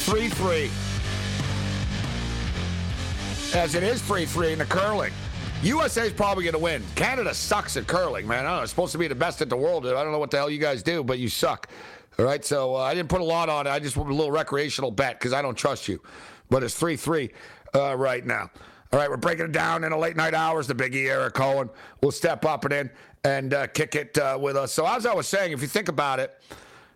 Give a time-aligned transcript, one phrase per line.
[0.00, 0.70] 3 3.
[3.58, 5.12] As it is 3 3 in the curling.
[5.62, 6.82] USA is probably going to win.
[6.94, 8.46] Canada sucks at curling, man.
[8.46, 8.62] I don't know.
[8.62, 9.86] It's supposed to be the best in the world.
[9.86, 11.68] I don't know what the hell you guys do, but you suck.
[12.18, 13.70] All right, so uh, I didn't put a lot on it.
[13.70, 16.00] I just put a little recreational bet because I don't trust you.
[16.48, 17.30] But it's 3 3
[17.74, 18.50] uh, right now.
[18.92, 20.66] All right, we're breaking it down in the late night hours.
[20.66, 21.68] The biggie Eric Cohen
[22.02, 22.90] will step up and in
[23.24, 24.72] and uh, kick it uh, with us.
[24.72, 26.40] So, as I was saying, if you think about it,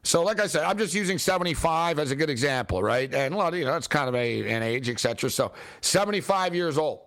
[0.05, 3.13] so, like I said, I'm just using 75 as a good example, right?
[3.13, 5.31] And a lot of, you know, it's kind of a, an age, etc.
[5.31, 7.01] So, 75 years old,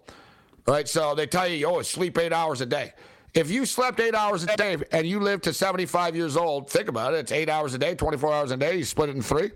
[0.68, 0.88] right?
[0.88, 2.94] So they tell you, oh, sleep eight hours a day.
[3.34, 6.88] If you slept eight hours a day and you live to 75 years old, think
[6.88, 7.18] about it.
[7.18, 8.78] It's eight hours a day, 24 hours a day.
[8.78, 9.52] You split it in three.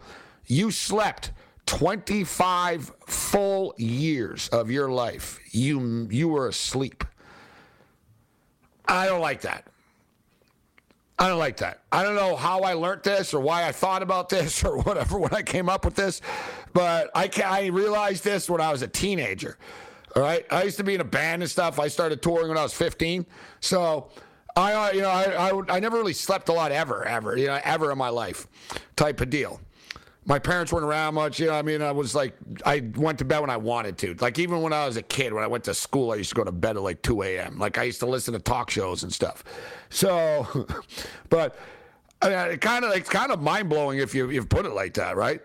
[0.45, 1.31] You slept
[1.65, 5.39] 25 full years of your life.
[5.51, 7.03] You you were asleep.
[8.85, 9.65] I don't like that.
[11.21, 11.81] I don't like that.
[11.91, 15.19] I don't know how I learned this or why I thought about this or whatever
[15.19, 16.19] when I came up with this,
[16.73, 19.59] but I can, I realized this when I was a teenager.
[20.15, 21.79] All right, I used to be in a band and stuff.
[21.79, 23.27] I started touring when I was 15,
[23.59, 24.09] so
[24.55, 27.47] I uh, you know I, I I never really slept a lot ever ever you
[27.47, 28.47] know ever in my life,
[28.97, 29.61] type of deal
[30.25, 31.39] my parents weren't around much.
[31.39, 32.35] You know, I mean, I was like,
[32.65, 34.13] I went to bed when I wanted to.
[34.15, 36.35] Like, even when I was a kid, when I went to school, I used to
[36.35, 37.57] go to bed at like 2 a.m.
[37.57, 39.43] Like, I used to listen to talk shows and stuff.
[39.91, 40.67] So,
[41.29, 41.55] but
[42.21, 44.73] I mean, it kind of, it's kind of mind blowing if you, you put it
[44.73, 45.41] like that, right?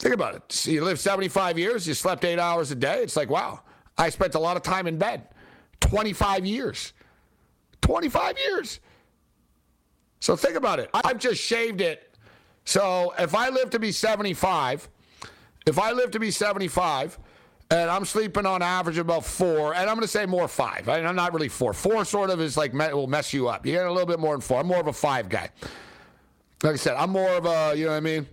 [0.00, 0.42] Think about it.
[0.50, 3.02] So you lived 75 years, you slept eight hours a day.
[3.02, 3.60] It's like, wow,
[3.96, 5.28] I spent a lot of time in bed.
[5.80, 6.92] 25 years.
[7.82, 8.80] 25 years.
[10.18, 10.90] So think about it.
[10.92, 12.14] I've just shaved it
[12.64, 14.88] so if I live to be 75,
[15.66, 17.18] if I live to be 75,
[17.70, 20.88] and I'm sleeping on average about four, and I'm going to say more five.
[20.88, 21.72] I, am not really four.
[21.72, 23.64] Four sort of is like will mess you up.
[23.64, 24.60] You get a little bit more than four.
[24.60, 25.50] I'm more of a five guy.
[26.62, 28.26] Like I said, I'm more of a you know what I mean.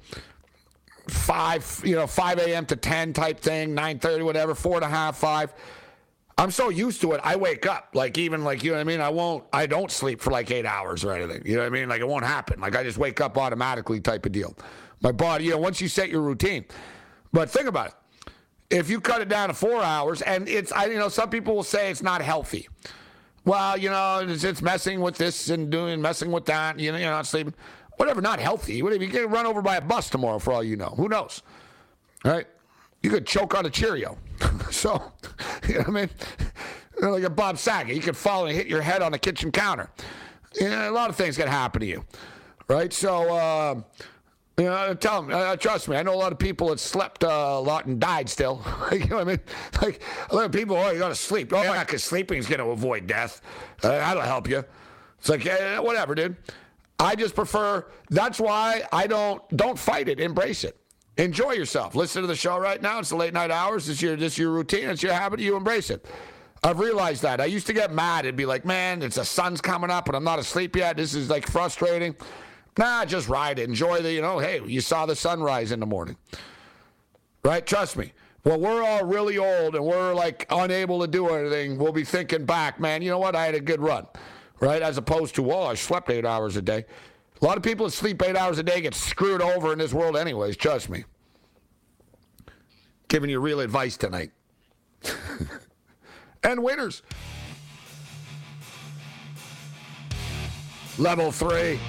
[1.07, 2.65] Five, you know, 5 a.m.
[2.67, 5.53] to 10 type thing, 9:30, whatever, four and a half, five.
[6.37, 7.21] I'm so used to it.
[7.23, 9.01] I wake up like even like you know what I mean.
[9.01, 9.43] I won't.
[9.53, 11.43] I don't sleep for like eight hours or anything.
[11.45, 11.89] You know what I mean?
[11.89, 12.59] Like it won't happen.
[12.59, 14.55] Like I just wake up automatically type of deal.
[15.01, 16.65] My body, you know, once you set your routine.
[17.33, 17.93] But think about it.
[18.71, 21.55] If you cut it down to four hours, and it's I you know some people
[21.55, 22.67] will say it's not healthy.
[23.43, 26.79] Well, you know, it's, it's messing with this and doing messing with that.
[26.79, 27.53] You know, you're not sleeping.
[27.97, 28.81] Whatever, not healthy.
[28.81, 30.93] Whatever, you get run over by a bus tomorrow for all you know.
[30.97, 31.41] Who knows?
[32.23, 32.47] All right.
[33.03, 34.17] You could choke on a Cheerio.
[34.71, 35.11] so,
[35.67, 36.09] you know what I mean?
[36.95, 39.19] You know, like a Bob Saget, you could fall and hit your head on a
[39.19, 39.89] kitchen counter.
[40.59, 42.05] You know, a lot of things can happen to you,
[42.67, 42.93] right?
[42.93, 43.81] So, uh,
[44.57, 47.23] you know, tell them, uh, trust me, I know a lot of people that slept
[47.23, 48.63] uh, a lot and died still.
[48.91, 49.39] you know what I mean?
[49.81, 51.51] Like, a lot of people, oh, you got to sleep.
[51.53, 53.41] Oh, yeah, because sleeping is going to avoid death.
[53.81, 54.63] Uh, that'll help you.
[55.19, 56.35] It's like, eh, whatever, dude.
[56.99, 60.77] I just prefer, that's why I don't, don't fight it, embrace it.
[61.17, 61.95] Enjoy yourself.
[61.95, 62.99] Listen to the show right now.
[62.99, 63.89] It's the late night hours.
[63.89, 64.89] It's your this your routine.
[64.89, 65.39] It's your habit.
[65.39, 66.05] You embrace it.
[66.63, 67.41] I've realized that.
[67.41, 70.15] I used to get mad and be like, man, it's the sun's coming up and
[70.15, 70.97] I'm not asleep yet.
[70.97, 72.15] This is like frustrating.
[72.77, 73.67] Nah, just ride it.
[73.67, 76.15] Enjoy the, you know, hey, you saw the sunrise in the morning.
[77.43, 77.65] Right?
[77.65, 78.13] Trust me.
[78.43, 81.77] Well, we're all really old and we're like unable to do anything.
[81.77, 83.35] We'll be thinking back, man, you know what?
[83.35, 84.07] I had a good run.
[84.59, 84.81] Right?
[84.81, 86.85] As opposed to, well, I slept eight hours a day.
[87.41, 89.93] A lot of people that sleep eight hours a day get screwed over in this
[89.93, 90.55] world, anyways.
[90.57, 91.03] Trust me.
[93.07, 94.31] Giving you real advice tonight.
[96.43, 97.01] and winners.
[100.97, 101.79] Level three.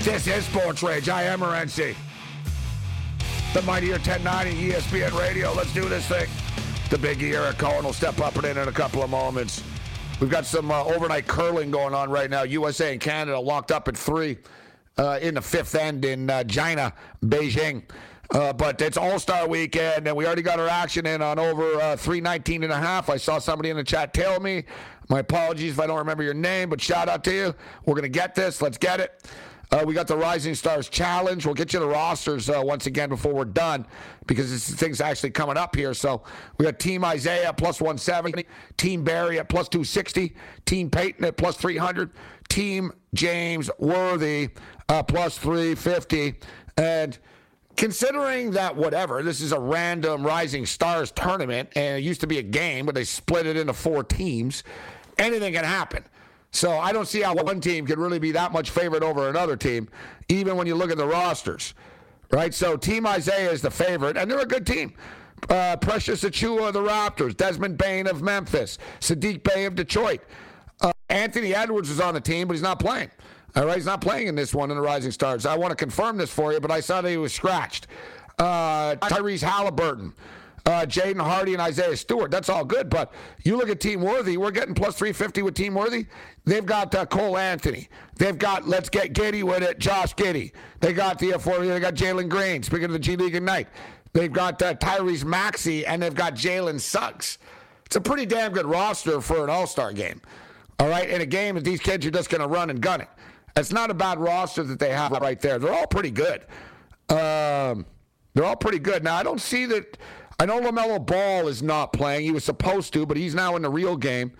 [0.00, 1.10] This is Sports Rage.
[1.10, 1.94] I am Morency.
[3.52, 5.52] The Mightier 1090 ESPN Radio.
[5.52, 6.26] Let's do this thing.
[6.88, 9.62] The big Eric Cohen will step up and in in a couple of moments.
[10.18, 12.44] We've got some uh, overnight curling going on right now.
[12.44, 14.38] USA and Canada locked up at three
[14.96, 17.82] uh, in the fifth end in uh, China, Beijing.
[18.30, 21.74] Uh, but it's All Star weekend, and we already got our action in on over
[21.74, 23.10] uh, 319 and a half.
[23.10, 24.64] I saw somebody in the chat tell me.
[25.10, 27.54] My apologies if I don't remember your name, but shout out to you.
[27.84, 28.62] We're going to get this.
[28.62, 29.26] Let's get it.
[29.72, 31.46] Uh, we got the Rising Stars Challenge.
[31.46, 33.86] We'll get you the rosters uh, once again before we're done
[34.26, 35.94] because this thing's actually coming up here.
[35.94, 36.24] So
[36.58, 38.46] we got Team Isiah plus 170,
[38.76, 40.34] Team Barry at plus 260,
[40.66, 42.10] Team Payton at plus 300,
[42.48, 44.50] Team James Worthy
[44.88, 46.40] uh, plus 350.
[46.76, 47.16] And
[47.76, 52.38] considering that whatever, this is a random Rising Stars tournament, and it used to be
[52.38, 54.64] a game, but they split it into four teams,
[55.16, 56.04] anything can happen.
[56.52, 59.56] So I don't see how one team could really be that much favored over another
[59.56, 59.88] team,
[60.28, 61.74] even when you look at the rosters,
[62.32, 62.52] right?
[62.52, 64.94] So Team Isiah is the favorite, and they're a good team.
[65.48, 70.20] Uh, Precious Achiuwa of the Raptors, Desmond Bane of Memphis, Saddiq Bey of Detroit.
[70.80, 73.10] Uh, Anthony Edwards is on the team, but he's not playing.
[73.56, 75.46] All right, he's not playing in this one in the Rising Stars.
[75.46, 77.86] I want to confirm this for you, but I saw that he was scratched.
[78.38, 80.14] Uh, Tyrese Halliburton,
[80.66, 82.30] uh, Jaden Hardy, and Isaiah Stewart.
[82.30, 83.12] That's all good, but
[83.44, 84.36] you look at Team Worthy.
[84.36, 86.06] We're getting plus 350 with Team Worthy.
[86.44, 87.88] They've got uh, Cole Anthony.
[88.16, 90.52] They've got Let's Get Giddy with it, Josh Giddey.
[90.80, 92.62] They got the for they got Jalen Green.
[92.62, 93.68] Speaking of the G League Ignite,
[94.12, 97.38] they've got uh, Tyrese Maxey and they've got Jalen Suggs.
[97.86, 100.20] It's a pretty damn good roster for an All Star game.
[100.78, 103.00] All right, in a game that these kids are just going to run and gun
[103.00, 103.08] it.
[103.56, 105.58] It's not a bad roster that they have right there.
[105.58, 106.42] They're all pretty good.
[107.10, 107.84] Um,
[108.34, 109.02] they're all pretty good.
[109.04, 109.98] Now, I don't see that.
[110.40, 112.22] I know LaMelo Ball is not playing.
[112.22, 114.32] He was supposed to, but he's now in the real game.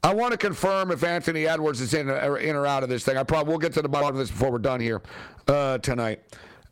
[0.00, 3.04] I want to confirm if Anthony Edwards is in, or, in or out of this
[3.04, 3.16] thing.
[3.16, 5.02] I probably will get to the bottom of this before we're done here
[5.48, 6.20] uh, tonight.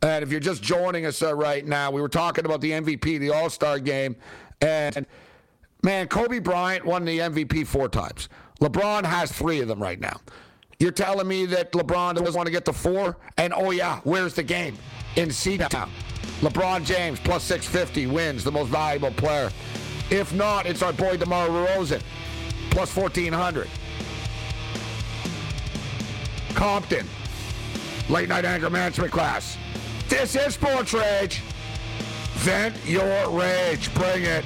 [0.01, 3.19] And if you're just joining us uh, right now, we were talking about the MVP,
[3.19, 4.15] the All Star game,
[4.61, 5.05] and
[5.83, 8.29] man, Kobe Bryant won the MVP four times.
[8.61, 10.21] LeBron has three of them right now.
[10.79, 13.17] You're telling me that LeBron doesn't want to get the four?
[13.37, 14.77] And oh, yeah, where's the game?
[15.17, 15.91] In C-Town.
[16.41, 19.51] LeBron James, plus 650, wins the most valuable player.
[20.09, 22.01] If not, it's our boy DeMar DeRozan,
[22.71, 23.67] plus 1400.
[26.55, 27.07] Compton,
[28.09, 29.57] late night anger management class.
[30.07, 31.41] This is Sports Rage.
[32.39, 33.93] Vent your rage.
[33.93, 34.45] Bring it.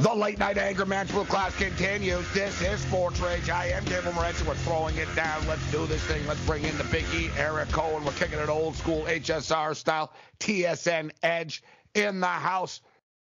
[0.00, 2.24] The late night anger management class continues.
[2.32, 3.50] This is Sports Rage.
[3.50, 4.46] I am Gabriel Morency.
[4.46, 5.46] We're throwing it down.
[5.46, 6.26] Let's do this thing.
[6.26, 8.02] Let's bring in the Big E, Eric Cohen.
[8.02, 10.14] We're kicking it old school HSR style.
[10.38, 11.62] TSN Edge
[11.92, 12.80] in the house.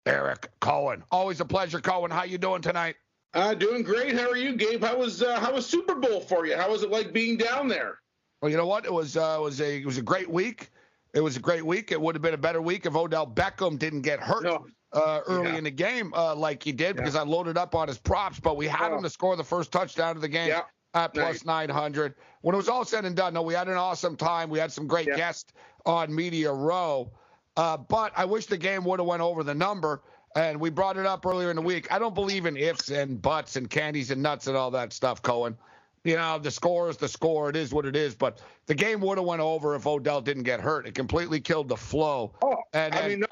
[0.06, 1.03] Eric Cohen.
[1.12, 2.09] Always a pleasure, Cohen.
[2.09, 2.95] How you doing tonight?
[3.33, 4.18] Uh, doing great.
[4.18, 4.81] How are you, Gabe?
[4.81, 6.56] How was uh, how was Super Bowl for you?
[6.56, 8.00] How was it like being down there?
[8.41, 8.85] Well, you know what?
[8.85, 10.69] It was uh, it was a it was a great week.
[11.13, 11.92] It was a great week.
[11.92, 14.44] It would have been a better week if Odell Beckham didn't get hurt.
[14.44, 15.57] No uh, early yeah.
[15.57, 18.57] in the game uh, like he did because I loaded up on his props, but
[18.57, 18.98] we had oh.
[18.98, 20.64] him to score the first touchdown of the game yeah.
[20.94, 21.69] at plus nice.
[21.69, 22.16] 900.
[22.42, 24.50] When it was all said and done, no, we had an awesome time.
[24.50, 25.16] We had some great yeah.
[25.16, 25.54] guests
[25.86, 27.12] on Media Row,
[27.57, 30.02] uh, but I wish the game would have went over the number.
[30.33, 31.92] And we brought it up earlier in the week.
[31.92, 35.21] I don't believe in ifs and buts and candies and nuts and all that stuff,
[35.21, 35.57] Cohen.
[36.06, 37.50] You know, the score is the score.
[37.50, 38.16] It is what it is.
[38.16, 40.88] But the game would have went over if Odell didn't get hurt.
[40.88, 42.33] It completely killed the flow.
[42.42, 43.26] Oh, and, I mean,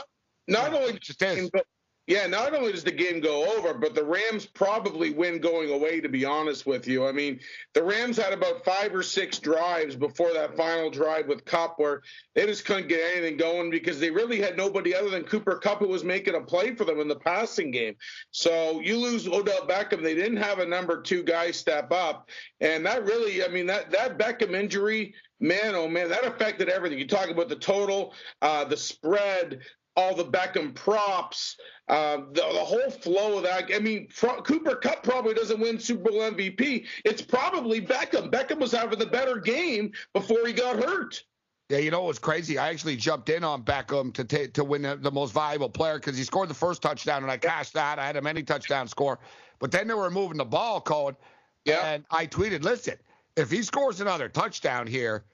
[0.49, 1.21] not, only just
[2.09, 6.01] yeah, not only does the game go over, but the Rams probably win going away.
[6.01, 7.39] To be honest with you, I mean,
[7.75, 12.01] the Rams had about five or six drives before that final drive with Kupp, where
[12.33, 15.77] they just couldn't get anything going because they really had nobody other than Cooper Kupp
[15.77, 17.93] who was making a play for them in the passing game.
[18.31, 20.01] So you lose Odell Beckham.
[20.01, 22.27] They didn't have a number two guy step up,
[22.59, 26.97] and that really, I mean, that that Beckham injury man, oh man, that affected everything.
[26.97, 29.61] You talk about the total, uh, the spread,
[29.99, 31.57] all the Beckham props,
[31.89, 33.69] uh, the, the, whole flow of that.
[33.73, 36.85] I mean, Pro- Cooper Kupp probably doesn't win Super Bowl MVP.
[37.03, 38.31] It's probably Beckham.
[38.31, 41.21] Beckham was having the better game before he got hurt.
[41.67, 42.57] Yeah, you know what's crazy?
[42.57, 45.99] I actually jumped in on Beckham to t- to win the, the, most valuable player
[45.99, 47.99] because he scored the first touchdown and I cashed that.
[47.99, 49.19] I had him any touchdown score,
[49.59, 51.15] but then they were moving the ball, Cohen.
[51.65, 51.85] Yeah.
[51.85, 52.95] And I tweeted, listen,
[53.35, 55.25] if he scores another touchdown here,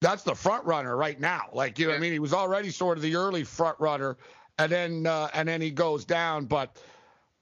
[0.00, 1.48] that's the front runner right now.
[1.52, 1.98] Like you know, yeah.
[1.98, 4.16] I mean, he was already sort of the early front runner,
[4.58, 6.46] and then uh, and then he goes down.
[6.46, 6.76] But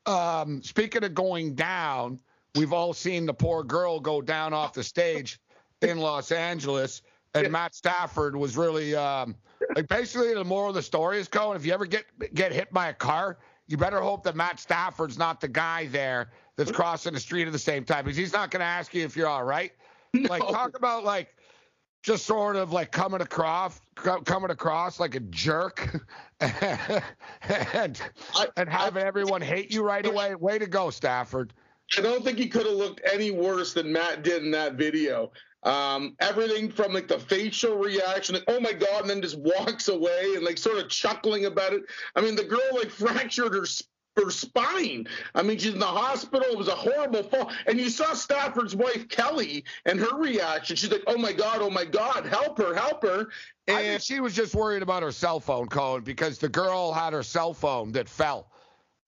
[0.07, 2.19] um, speaking of going down,
[2.55, 5.41] we've all seen the poor girl go down off the stage
[5.83, 7.03] in Los Angeles,
[7.35, 9.35] and Matt Stafford was really um,
[9.75, 12.73] like basically the moral of the story is, Cohen, if you ever get get hit
[12.73, 17.13] by a car, you better hope that Matt Stafford's not the guy there that's crossing
[17.13, 19.29] the street at the same time because he's not going to ask you if you're
[19.29, 19.73] all right.
[20.15, 20.31] No.
[20.31, 21.37] Like talk about like
[22.07, 26.07] just sort of like coming across coming across like a jerk
[26.41, 28.01] and
[28.33, 30.37] I, and having I, everyone hate you right away.
[30.37, 31.53] Way to go, Stafford.
[31.99, 35.33] I don't think he could have looked any worse than Matt did in that video.
[35.65, 39.89] Um, everything from like the facial reaction, like, oh my god, and then just walks
[39.89, 41.83] away and like sort of chuckling about it.
[42.15, 43.67] I mean, the girl like fractured her
[44.17, 45.07] her spine.
[45.35, 46.47] I mean, she's in the hospital.
[46.51, 47.51] It was a horrible fall.
[47.67, 50.77] And you saw Stafford's wife, Kelly, and her reaction.
[50.77, 53.29] She's like, oh my God, oh my God, help her, help her.
[53.69, 56.93] And I think she was just worried about her cell phone, Cohen, because the girl
[56.93, 58.49] had her cell phone that fell.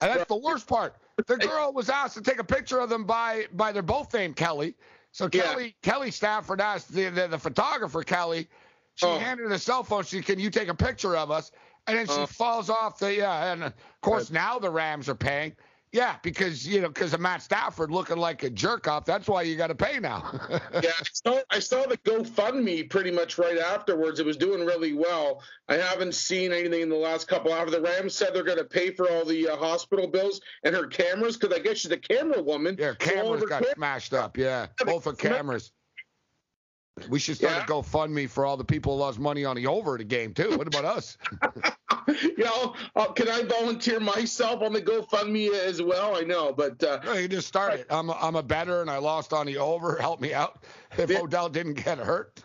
[0.01, 0.95] And that's the worst part.
[1.27, 4.37] The girl was asked to take a picture of them by by they're both named
[4.37, 4.75] Kelly.
[5.11, 5.91] So Kelly yeah.
[5.91, 8.47] Kelly Stafford asked the, the, the photographer Kelly.
[8.95, 9.17] She oh.
[9.17, 10.03] handed her the cell phone.
[10.03, 11.51] She can you take a picture of us?
[11.89, 13.51] And then she uh, falls off the yeah.
[13.51, 15.55] And of course, now the Rams are paying.
[15.91, 19.05] Yeah, because you know, because of Matt Stafford looking like a jerk off.
[19.05, 20.23] That's why you got to pay now.
[20.83, 24.19] yeah, I saw, I saw the GoFundMe pretty much right afterwards.
[24.19, 25.41] It was doing really well.
[25.67, 27.71] I haven't seen anything in the last couple hours.
[27.71, 30.85] The Rams said they're going to pay for all the uh, hospital bills and her
[30.85, 32.75] cameras because I guess she's a camera woman.
[32.77, 34.37] Yeah, cameras got smashed up.
[34.37, 35.71] Yeah, both her cameras.
[37.09, 37.63] We should start yeah.
[37.63, 40.55] a GoFundMe for all the people who lost money on the over the game too.
[40.57, 41.17] What about us?
[42.21, 46.15] you know, uh, can I volunteer myself on the GoFundMe as well?
[46.15, 47.87] I know, but uh, no, you just start it.
[47.89, 49.95] I'm a, I'm a better, and I lost on the over.
[49.99, 50.63] Help me out
[50.97, 51.21] if yeah.
[51.21, 52.43] Odell didn't get hurt.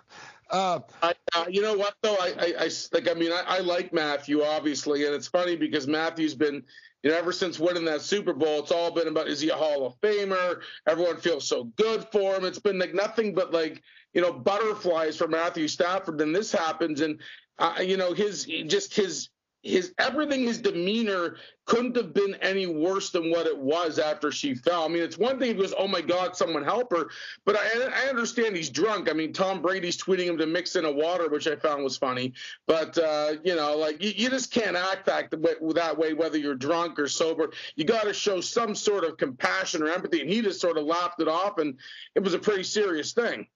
[0.50, 2.16] Uh, I, uh, you know what though?
[2.20, 3.08] I, I, I like.
[3.08, 6.62] I mean, I, I like Matthew obviously, and it's funny because Matthew's been
[7.04, 9.54] you know, ever since winning that Super Bowl, it's all been about is he a
[9.54, 10.62] Hall of Famer?
[10.86, 12.46] Everyone feels so good for him.
[12.46, 13.82] It's been like nothing but like
[14.14, 16.18] you know butterflies for Matthew Stafford.
[16.18, 17.20] Then this happens, and
[17.58, 19.28] uh, you know his just his
[19.64, 24.54] his everything, his demeanor couldn't have been any worse than what it was after she
[24.54, 24.84] fell.
[24.84, 27.08] I mean, it's one thing if he goes, "Oh my God, someone help her,"
[27.46, 29.08] but I, I understand he's drunk.
[29.08, 31.96] I mean, Tom Brady's tweeting him to mix in a water, which I found was
[31.96, 32.34] funny.
[32.66, 36.54] But uh, you know, like you, you just can't act that that way, whether you're
[36.54, 37.50] drunk or sober.
[37.76, 40.84] You got to show some sort of compassion or empathy, and he just sort of
[40.84, 41.78] laughed it off, and
[42.14, 43.46] it was a pretty serious thing.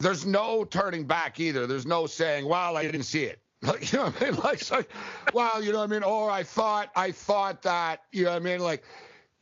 [0.00, 1.66] There's no turning back either.
[1.66, 4.40] There's no saying, "Well, I didn't see it." Like, you know what I mean?
[4.70, 4.90] Like,
[5.34, 6.02] wow, you know what I mean?
[6.02, 8.60] Or I thought, I thought that, you know what I mean?
[8.60, 8.84] Like,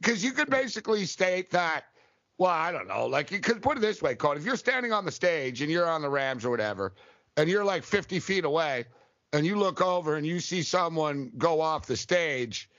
[0.00, 1.84] because you could basically state that,
[2.38, 3.06] well, I don't know.
[3.06, 4.40] Like, you could put it this way, Cody.
[4.40, 6.92] If you're standing on the stage and you're on the Rams or whatever,
[7.36, 8.86] and you're like 50 feet away,
[9.32, 12.70] and you look over and you see someone go off the stage,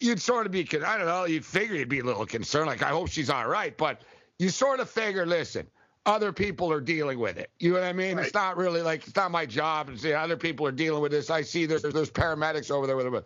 [0.00, 2.66] you'd sort of be, I don't know, you'd figure you'd be a little concerned.
[2.66, 3.76] Like, I hope she's all right.
[3.76, 4.02] But
[4.38, 5.66] you sort of figure, listen,
[6.06, 7.50] other people are dealing with it.
[7.58, 8.16] You know what I mean?
[8.16, 8.26] Right.
[8.26, 11.12] It's not really like it's not my job to see other people are dealing with
[11.12, 11.28] this.
[11.28, 13.22] I see there's there's paramedics over there with them.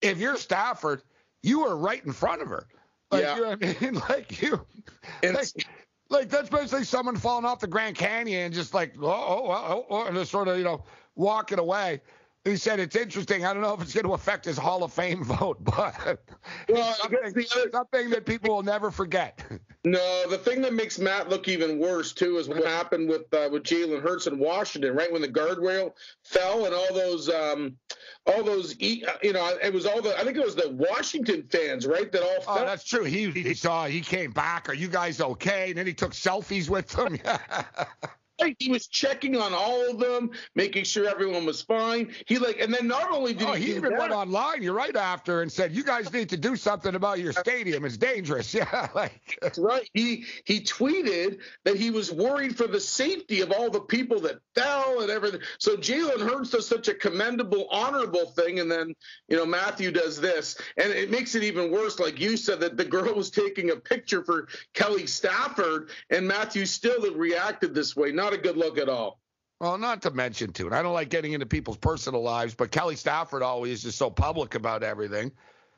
[0.00, 1.02] If you're Stafford,
[1.42, 2.66] you are right in front of her.
[3.10, 3.36] Like, yeah.
[3.36, 4.02] You know what I mean?
[4.08, 4.66] Like you,
[5.22, 5.66] like,
[6.08, 9.86] like, that's basically someone falling off the Grand Canyon and just like oh oh oh,
[9.90, 10.84] oh and just sort of you know
[11.16, 12.00] walking away
[12.44, 13.44] he said it's interesting.
[13.44, 16.20] I don't know if it's going to affect his Hall of Fame vote, but
[16.68, 19.42] well, something, other, something, that people will never forget.
[19.84, 23.48] No, the thing that makes Matt look even worse too is what happened with uh,
[23.50, 25.92] with Jalen Hurts in Washington, right when the guardrail
[26.24, 27.76] fell and all those um,
[28.26, 31.86] all those you know it was all the I think it was the Washington fans,
[31.86, 32.10] right?
[32.10, 32.36] That all.
[32.46, 32.66] Oh, fell.
[32.66, 33.04] that's true.
[33.04, 34.68] He he saw he came back.
[34.68, 35.70] Are you guys okay?
[35.70, 37.18] And then he took selfies with them.
[38.58, 42.12] He was checking on all of them, making sure everyone was fine.
[42.26, 44.62] He like, and then not only did oh, he, he even that, went online.
[44.62, 47.84] You're right after and said, "You guys need to do something about your stadium.
[47.84, 49.88] It's dangerous." Yeah, like that's right.
[49.94, 54.40] He he tweeted that he was worried for the safety of all the people that
[54.54, 55.40] fell and everything.
[55.58, 58.94] So Jalen Hurts does such a commendable, honorable thing, and then
[59.28, 61.98] you know Matthew does this, and it makes it even worse.
[61.98, 66.66] Like you said, that the girl was taking a picture for Kelly Stafford, and Matthew
[66.66, 68.12] still reacted this way.
[68.12, 69.20] Not not a good look at all.
[69.60, 72.70] Well, not to mention too, and I don't like getting into people's personal lives, but
[72.70, 75.30] Kelly Stafford always is so public about everything.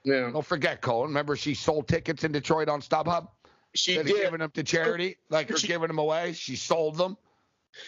[0.04, 0.30] Yeah.
[0.32, 1.04] Don't forget, Cole.
[1.04, 3.28] Remember, she sold tickets in Detroit on StubHub.
[3.75, 4.23] She Instead did.
[4.23, 6.32] Giving them to charity, like her she, giving them away.
[6.32, 7.16] She sold them.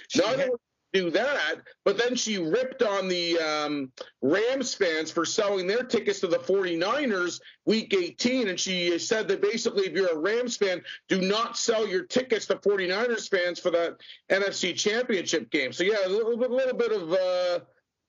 [0.08, 0.50] She not, only,
[0.94, 1.56] do that.
[1.84, 6.38] But then she ripped on the um, Rams fans for selling their tickets to the
[6.38, 8.48] 49ers week 18.
[8.48, 12.46] And she said that basically, if you're a Rams fan, do not sell your tickets
[12.46, 13.96] to 49ers fans for that
[14.30, 15.72] NFC championship game.
[15.72, 17.64] So, yeah, a little bit, little bit of uh,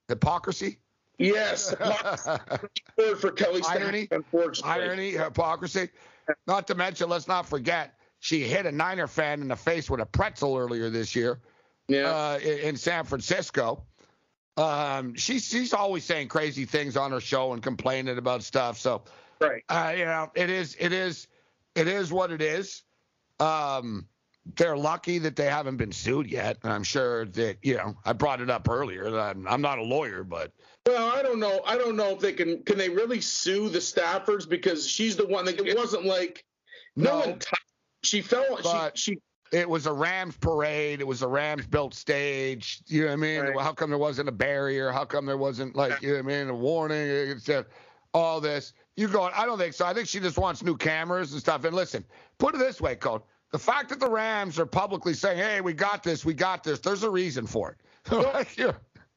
[0.08, 0.78] hypocrisy.
[1.18, 1.74] Yes.
[2.98, 4.08] word for Kelly Irony,
[4.64, 5.90] irony, hypocrisy.
[6.46, 10.02] Not to mention, let's not forget, she hit a Niner fan in the face with
[10.02, 11.40] a pretzel earlier this year
[11.88, 12.10] yeah.
[12.10, 13.84] uh, in San Francisco.
[14.58, 18.78] Um, she's she's always saying crazy things on her show and complaining about stuff.
[18.78, 19.04] So,
[19.42, 21.28] right, uh, you know, it is it is
[21.76, 22.84] it is what it is.
[23.40, 24.08] Um,
[24.56, 26.58] they're lucky that they haven't been sued yet.
[26.64, 29.18] And I'm sure that you know I brought it up earlier.
[29.18, 30.54] I'm, I'm not a lawyer, but
[30.86, 31.62] well, I don't know.
[31.66, 32.64] I don't know if they can.
[32.64, 36.46] Can they really sue the Staffords because she's the one that it wasn't like
[36.96, 37.40] no, no one.
[37.40, 37.48] T-
[38.04, 38.58] she fell.
[38.94, 39.18] She, she
[39.52, 41.02] it was a Rams parade.
[41.02, 42.82] It was a Rams built stage.
[42.88, 43.42] You know what I mean?
[43.42, 43.60] Right.
[43.60, 44.92] How come there wasn't a barrier?
[44.92, 46.50] How come there wasn't like you know what I mean?
[46.50, 47.08] A warning.
[47.08, 47.50] It's
[48.14, 48.74] all this.
[48.96, 49.34] You going?
[49.36, 49.86] I don't think so.
[49.86, 51.66] I think she just wants new cameras and stuff.
[51.66, 52.04] And listen,
[52.38, 53.22] put it this way, Code.
[53.52, 56.80] The fact that the Rams are publicly saying, "Hey, we got this, we got this,"
[56.80, 57.78] there's a reason for it.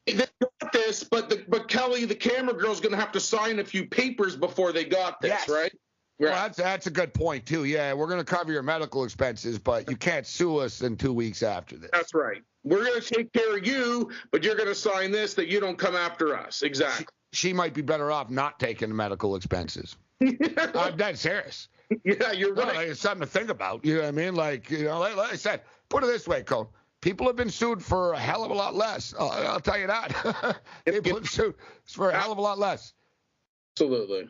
[0.05, 3.59] they got this, but the, but Kelly, the camera girl's going to have to sign
[3.59, 5.49] a few papers before they got this, yes.
[5.49, 5.73] right?
[6.19, 7.63] Well, that's that's a good point too.
[7.63, 11.13] Yeah, we're going to cover your medical expenses, but you can't sue us in two
[11.13, 11.89] weeks after this.
[11.93, 12.41] That's right.
[12.63, 15.61] We're going to take care of you, but you're going to sign this that you
[15.61, 16.61] don't come after us.
[16.61, 17.05] Exactly.
[17.31, 19.95] She, she might be better off not taking the medical expenses.
[20.21, 21.69] I'm dead serious.
[22.03, 22.89] Yeah, you're right.
[22.89, 23.85] it's something to think about.
[23.85, 24.35] You know what I mean?
[24.35, 26.69] Like, you know, like, I said, put it this way, Cole.
[27.01, 29.15] People have been sued for a hell of a lot less.
[29.17, 30.59] Uh, I'll tell you that.
[30.85, 32.93] People have sued for a hell of a lot less.
[33.73, 34.27] Absolutely.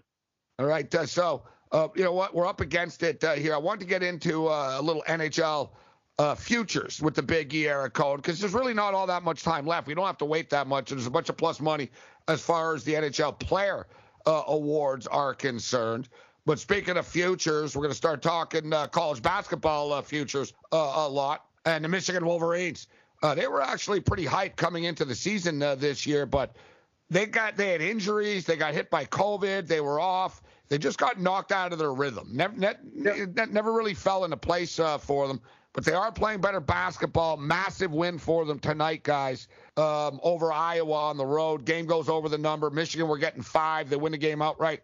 [0.59, 0.93] All right.
[0.93, 2.33] Uh, so uh, you know what?
[2.33, 3.53] We're up against it uh, here.
[3.53, 5.69] I want to get into uh, a little NHL
[6.17, 9.43] uh, futures with the Big E era code because there's really not all that much
[9.43, 9.87] time left.
[9.87, 10.89] We don't have to wait that much.
[10.89, 11.89] There's a bunch of plus money
[12.27, 13.87] as far as the NHL player
[14.25, 16.09] uh, awards are concerned.
[16.45, 21.45] But speaking of futures, we're going to start talking uh, college basketball futures a lot.
[21.65, 22.87] And the Michigan Wolverines,
[23.35, 26.55] they were actually pretty hyped coming into the season this year, but
[27.09, 28.45] they got they had injuries.
[28.45, 29.67] They got hit by COVID.
[29.67, 30.41] They were off.
[30.69, 32.29] They just got knocked out of their rhythm.
[32.31, 35.41] Never, ne- never really fell into place uh, for them.
[35.73, 37.37] But they are playing better basketball.
[37.37, 41.65] Massive win for them tonight, guys, um, over Iowa on the road.
[41.65, 42.69] Game goes over the number.
[42.69, 43.89] Michigan, we're getting five.
[43.89, 44.83] They win the game outright,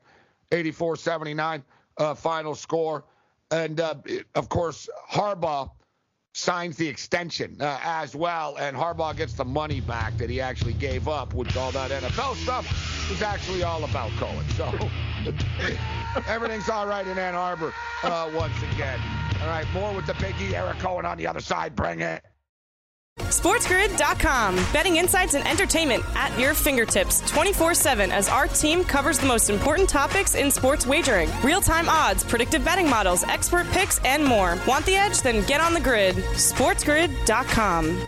[0.52, 1.63] 84 79
[1.98, 3.06] uh, final score.
[3.52, 3.95] And, uh,
[4.36, 5.71] of course, Harbaugh
[6.34, 10.74] signs the extension uh, as well, and Harbaugh gets the money back that he actually
[10.74, 12.67] gave up, which all that NFL stuff
[13.12, 14.46] is actually all about Cohen.
[14.56, 14.72] So.
[16.28, 19.00] Everything's all right in Ann Arbor uh, once again.
[19.41, 21.76] All right, more with the Big E, Eric Cohen on the other side.
[21.76, 22.24] Bring it.
[23.20, 24.56] SportsGrid.com.
[24.74, 29.50] Betting insights and entertainment at your fingertips 24 7 as our team covers the most
[29.50, 34.58] important topics in sports wagering real time odds, predictive betting models, expert picks, and more.
[34.68, 35.22] Want the edge?
[35.22, 36.15] Then get on the grid.
[36.15, 38.08] SportsGrid.com.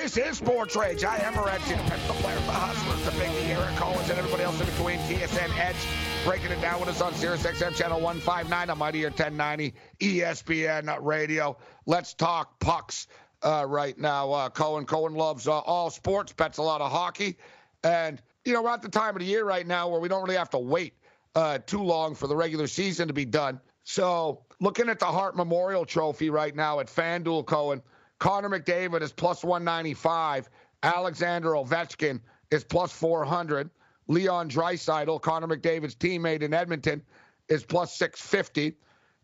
[0.00, 1.04] This is Sports Rage.
[1.04, 4.58] I am Morency, the Pistol Player, the Hustlers, the Big Eric Collins, and everybody else
[4.58, 4.98] in between.
[5.00, 5.76] TSN Edge,
[6.24, 10.96] breaking it down with us on Sirius XM Channel 159 on Mighty Air 1090 ESPN
[11.02, 11.54] Radio.
[11.84, 13.08] Let's talk pucks
[13.42, 14.32] uh, right now.
[14.32, 17.36] Uh, Cohen Cohen loves uh, all sports, bets a lot of hockey.
[17.84, 20.22] And, you know, we're at the time of the year right now where we don't
[20.22, 20.94] really have to wait
[21.34, 23.60] uh, too long for the regular season to be done.
[23.84, 27.82] So, looking at the Hart Memorial Trophy right now at FanDuel, Cohen–
[28.20, 30.48] Connor McDavid is plus 195.
[30.82, 33.70] Alexander Ovechkin is plus 400.
[34.06, 37.02] Leon Draisaitl, Connor McDavid's teammate in Edmonton,
[37.48, 38.76] is plus 650.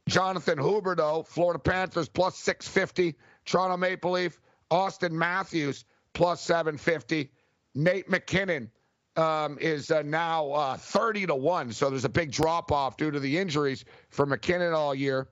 [0.09, 3.17] Jonathan Huberdeau, Florida Panthers, plus 650.
[3.45, 7.31] Toronto Maple Leaf, Auston Matthews, plus 750.
[7.75, 8.71] Nate MacKinnon
[9.17, 11.73] um, is uh, now uh, 30 to 1.
[11.73, 15.29] So there's a big drop off due to the injuries for MacKinnon all year.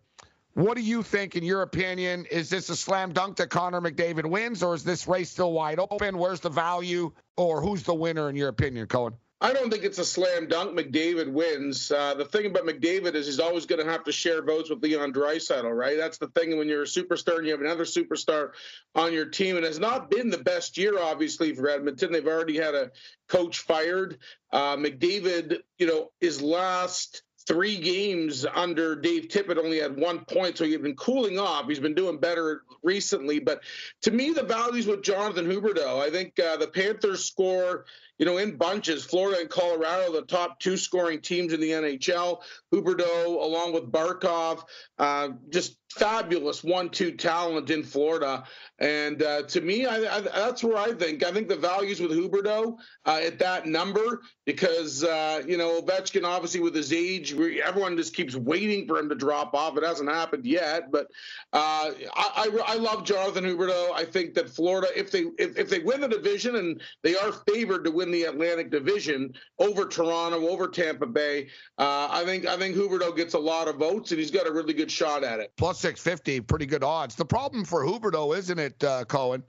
[0.54, 2.26] What do you think, in your opinion?
[2.30, 5.80] Is this a slam dunk that Connor McDavid wins, or is this race still wide
[5.80, 6.16] open?
[6.16, 9.14] Where's the value, or who's the winner, in your opinion, Cohen?
[9.40, 10.78] I don't think it's a slam dunk.
[10.78, 11.90] McDavid wins.
[11.90, 14.80] Uh, the thing about McDavid is he's always going to have to share votes with
[14.80, 15.96] Leon Draisaitl, right?
[15.96, 18.52] That's the thing when you're a superstar and you have another superstar
[18.94, 19.56] on your team.
[19.56, 22.12] And it's not been the best year, obviously, for Edmonton.
[22.12, 22.92] They've already had a
[23.28, 24.18] coach fired.
[24.52, 30.56] Uh, McDavid, you know, his last three games under Dave Tippett only had one point,
[30.56, 31.66] so he's been cooling off.
[31.66, 33.38] He's been doing better recently.
[33.38, 33.62] But
[34.02, 37.84] to me, the values with Jonathan Huberdeau, I think uh, the Panthers score
[38.18, 39.04] you know, in bunches.
[39.04, 42.42] Florida and Colorado, the top two scoring teams in the NHL.
[42.72, 44.64] Huberdeau, along with Barkov,
[44.98, 48.44] uh, just fabulous one-two talent in Florida.
[48.80, 51.24] And uh, to me, I, I, that's where I think.
[51.24, 52.76] I think the values with Huberdeau
[53.06, 58.14] uh, at that number because uh, you know Ovechkin, obviously with his age, everyone just
[58.14, 59.76] keeps waiting for him to drop off.
[59.76, 61.06] It hasn't happened yet, but
[61.52, 63.92] uh, I, I, love Jonathan Huberdeau.
[63.94, 67.32] I think that Florida, if they if, if they win the division and they are
[67.48, 72.56] favored to win the Atlantic Division over Toronto, over Tampa Bay, uh, I think I
[72.56, 75.38] think Huberdeau gets a lot of votes and he's got a really good shot at
[75.38, 75.52] it.
[75.56, 77.14] Plus 650, pretty good odds.
[77.14, 79.42] The problem for Huberdeau, isn't it, uh, Cohen?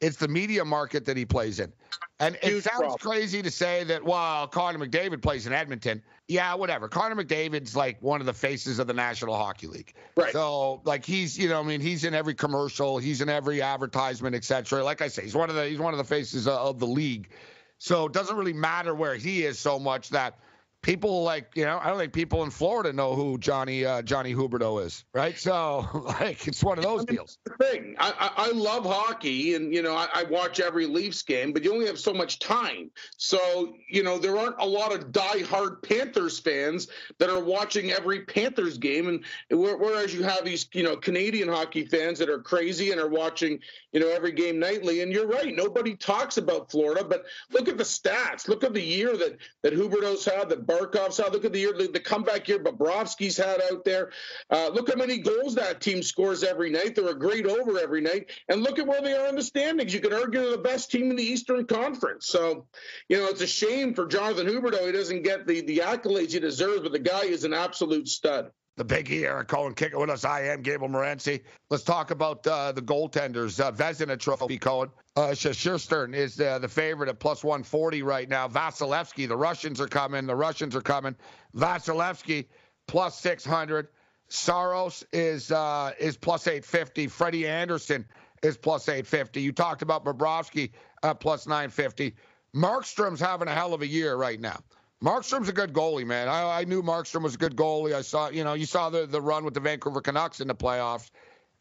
[0.00, 1.70] It's the media market that he plays in.
[2.18, 2.98] And it sounds problem.
[2.98, 6.02] crazy to say that, well, Connor McDavid plays in Edmonton.
[6.28, 6.88] Yeah, whatever.
[6.88, 9.92] Connor McDavid's like one of the faces of the National Hockey League.
[10.16, 10.32] Right.
[10.32, 14.34] So, like, he's, you know, I mean, he's in every commercial, he's in every advertisement,
[14.34, 14.82] etc.
[14.82, 17.28] Like I say, he's one of the he's one of the faces of the league.
[17.76, 20.38] So it doesn't really matter where he is so much that–
[20.82, 24.34] people like you know I don't think people in Florida know who Johnny uh, Johnny
[24.34, 25.38] Huberdeau is, right?
[25.38, 25.88] So
[26.20, 27.38] like it's one of those deals.
[27.60, 31.62] thing I, I love hockey and you know I, I, watch every Leafs game, but
[31.64, 32.90] you only have so much time.
[33.16, 38.24] So you know there aren't a lot of die-hard Panthers fans that are watching every
[38.24, 42.90] Panthers game, and whereas you have these you know Canadian hockey fans that are crazy
[42.90, 43.60] and are watching
[43.92, 45.02] you know every game nightly.
[45.02, 48.48] And you're right, nobody talks about Florida, but look at the stats.
[48.48, 51.32] Look at the year that that Huberdeau's had that Barkov's had.
[51.32, 54.10] Look at the year, the, comeback year Bobrovsky's had out there.
[54.50, 56.94] Uh, look how many goals that team scores every night.
[56.94, 58.30] They're a great over every night.
[58.48, 59.94] And look at where they are in the standings.
[59.94, 62.26] You could argue they're the best team in the Eastern Conference.
[62.26, 62.66] So,
[63.08, 64.86] you know, it's a shame for Jonathan Huberdeau.
[64.86, 68.50] He doesn't get the, the accolades he deserves, but the guy is an absolute stud
[68.76, 70.24] the biggie Eric Cohen kicking with us.
[70.24, 71.42] I am Gabe Morency.
[71.70, 73.60] Let's talk about uh, the goaltenders.
[73.60, 74.90] Uh, Vezina Trophy, Cohen.
[75.14, 78.48] Uh, is uh, the favorite at plus 140 right now.
[78.48, 80.26] Vasilevskiy, the Russians are coming.
[80.26, 81.14] The Russians are coming.
[81.54, 82.46] Vasilevskiy,
[82.86, 83.88] plus 600.
[84.28, 87.08] Saros is uh, is plus 850.
[87.08, 88.06] Freddie Andersen
[88.42, 89.42] is plus 850.
[89.42, 90.70] You talked about Bobrovsky
[91.02, 92.14] at plus 950.
[92.56, 94.58] Markstrom's having a hell of a year right now.
[95.02, 96.28] Markstrom's a good goalie, man.
[96.28, 97.92] I, I, knew Markstrom was a good goalie.
[97.92, 100.54] I saw, you know, you saw the, the run with the Vancouver Canucks in the
[100.54, 101.10] playoffs,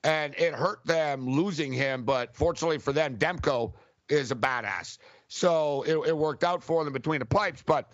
[0.04, 2.04] and it hurt them losing him.
[2.04, 3.74] But fortunately for them, Demko
[4.10, 5.00] is a badass.
[5.28, 7.64] So it, it worked out for them between the pipes.
[7.66, 7.92] But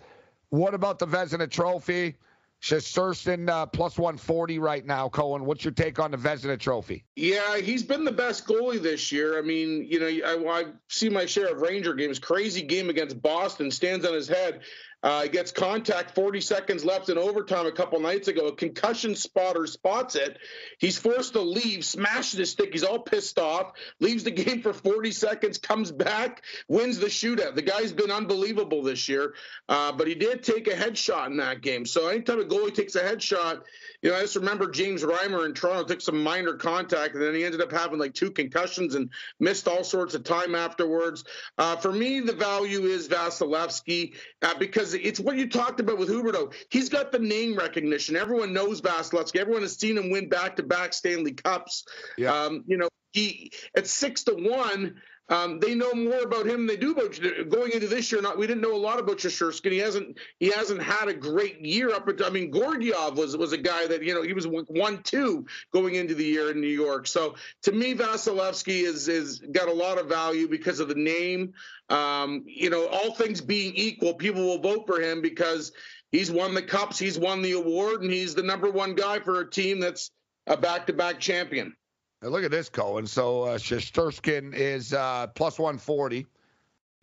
[0.50, 2.16] what about the Vezina Trophy?
[2.60, 5.08] Shesterkin uh, plus 140 right now.
[5.08, 7.04] Cohen, what's your take on the Vezina Trophy?
[7.14, 9.38] Yeah, he's been the best goalie this year.
[9.38, 12.18] I mean, you know, I, I see my share of Ranger games.
[12.18, 14.62] Crazy game against Boston, stands on his head.
[15.02, 18.48] Uh, he gets contact 40 seconds left in overtime a couple nights ago.
[18.48, 20.38] A concussion spotter spots it.
[20.78, 22.70] He's forced to leave, smashes his stick.
[22.72, 27.54] He's all pissed off, leaves the game for 40 seconds, comes back, wins the shootout.
[27.54, 29.34] The guy's been unbelievable this year,
[29.68, 31.86] uh, but he did take a headshot in that game.
[31.86, 33.62] So anytime a goalie takes a headshot,
[34.02, 37.34] you know, I just remember James Reimer in Toronto took some minor contact, and then
[37.34, 41.24] he ended up having like two concussions and missed all sorts of time afterwards.
[41.56, 44.54] Uh, for me, the value is Vasilevskiy uh,
[44.90, 46.52] because it's what you talked about with Huberdeau.
[46.70, 48.16] He's got the name recognition.
[48.16, 49.36] Everyone knows Vasilevskiy.
[49.36, 51.84] Everyone has seen him win back-to-back Stanley Cups.
[52.16, 52.32] Yeah.
[52.32, 54.96] Um, you know, he at six to one.
[55.30, 57.18] Um, they know more about him than they do about
[57.50, 58.22] going into this year.
[58.22, 59.72] Not we didn't know a lot about Shesterkin.
[59.72, 62.08] He hasn't he hasn't had a great year up.
[62.08, 65.46] At, I mean, Georgiev was was a guy that you know he was one two
[65.72, 67.06] going into the year in New York.
[67.06, 71.52] So to me, Vasilevskiy is is got a lot of value because of the name.
[71.90, 75.72] Um, you know, all things being equal, people will vote for him because
[76.10, 79.40] he's won the cups, he's won the award, and he's the number one guy for
[79.40, 80.10] a team that's
[80.46, 81.74] a back to back champion.
[82.22, 83.06] Now look at this, Cohen.
[83.06, 86.26] So uh, Shesterkin is uh, plus 140.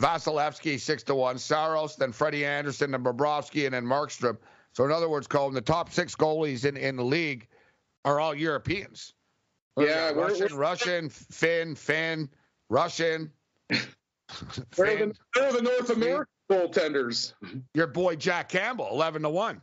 [0.01, 1.37] Vasilevskiy, 6 to 1.
[1.37, 4.37] Saros, then Freddie Andersen, then Bobrovsky, and then Markstrom.
[4.73, 7.47] So, in other words, Cohen, the top six goalies in, in the league
[8.03, 9.13] are all Europeans.
[9.77, 12.29] Yeah, Russian, we're, Russian, Finn, Finn,
[12.69, 13.31] Russian.
[14.75, 17.33] Where are the, the North American goaltenders?
[17.73, 19.61] Your boy Jack Campbell, 11 to 1.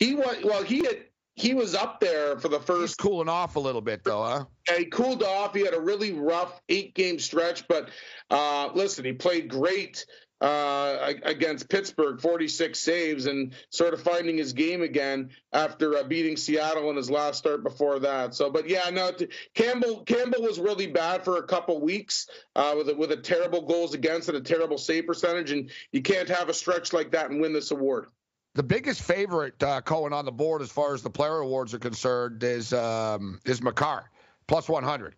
[0.00, 0.98] He was, well, he had
[1.34, 2.80] he was up there for the first.
[2.80, 4.44] He's cooling off a little bit, though, huh?
[4.68, 5.54] Yeah, he cooled off.
[5.54, 7.90] He had a really rough eight game stretch, but
[8.30, 10.04] uh, listen, he played great.
[10.40, 16.36] uh, against Pittsburgh, 46 saves, and sort of finding his game again after uh, beating
[16.36, 18.34] Seattle in his last start before that.
[18.34, 19.10] So, but yeah, no,
[19.54, 23.62] Campbell Campbell was really bad for a couple weeks uh, with a, with a terrible
[23.62, 27.30] goals against and a terrible save percentage, and you can't have a stretch like that
[27.30, 28.06] and win this award.
[28.54, 31.78] The biggest favorite uh, Cohen on the board as far as the player awards are
[31.80, 34.10] concerned is um, is Makar,
[34.46, 35.16] plus 100.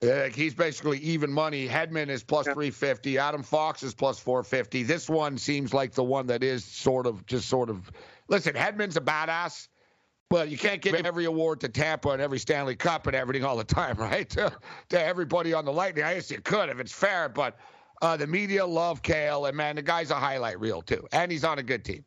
[0.00, 1.66] Uh, he's basically even money.
[1.66, 3.18] Hedman is plus 350.
[3.18, 4.82] Adam Fox is plus 450.
[4.84, 7.90] This one seems like the one that is sort of just sort of.
[8.28, 9.68] Listen, Hedman's a badass,
[10.28, 13.56] but you can't give every award to Tampa and every Stanley Cup and everything all
[13.56, 14.28] the time, right?
[14.30, 14.52] to,
[14.90, 16.04] to everybody on the Lightning.
[16.04, 17.56] I guess you could if it's fair, but
[18.02, 21.44] uh, the media love Kale, and man, the guy's a highlight reel too, and he's
[21.44, 22.04] on a good team.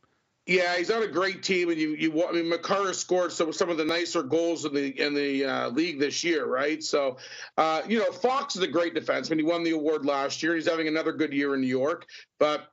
[0.51, 3.69] Yeah, he's on a great team, and you you I mean Makar scored some some
[3.69, 6.83] of the nicer goals in the in the uh, league this year, right?
[6.83, 7.15] So,
[7.57, 9.37] uh, you know, Fox is a great defenseman.
[9.37, 10.55] He won the award last year.
[10.55, 12.05] He's having another good year in New York,
[12.37, 12.67] but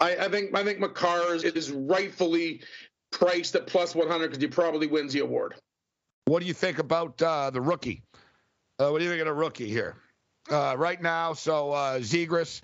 [0.00, 2.62] I, I think I think Makar is, is rightfully
[3.10, 5.56] priced at plus 100 because he probably wins the award.
[6.24, 8.02] What do you think about uh, the rookie?
[8.78, 9.96] Uh, what do you think of the rookie here
[10.50, 11.34] uh, right now?
[11.34, 12.62] So uh, Zegras,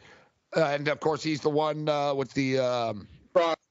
[0.56, 1.84] and of course he's the one
[2.16, 2.58] with the.
[2.58, 3.06] Um,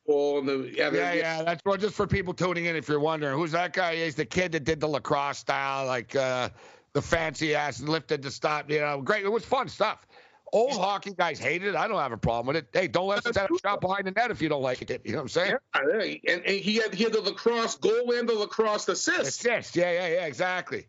[0.09, 2.75] and the yeah, yeah, yeah, That's well, just for people tuning in.
[2.75, 6.15] If you're wondering who's that guy, he's the kid that did the lacrosse style, like
[6.15, 6.49] uh,
[6.93, 8.69] the fancy ass and lifted the stop.
[8.69, 9.23] You know, great.
[9.23, 10.05] It was fun stuff.
[10.51, 11.75] Old hockey guys hated it.
[11.75, 12.69] I don't have a problem with it.
[12.73, 15.01] Hey, don't let us set up shop behind the net if you don't like it.
[15.05, 15.55] You know what I'm saying?
[15.75, 19.21] Yeah, and, and he had he had the lacrosse goal and the lacrosse assist.
[19.21, 19.75] Assist.
[19.75, 20.25] Yeah, yeah, yeah.
[20.25, 20.87] Exactly.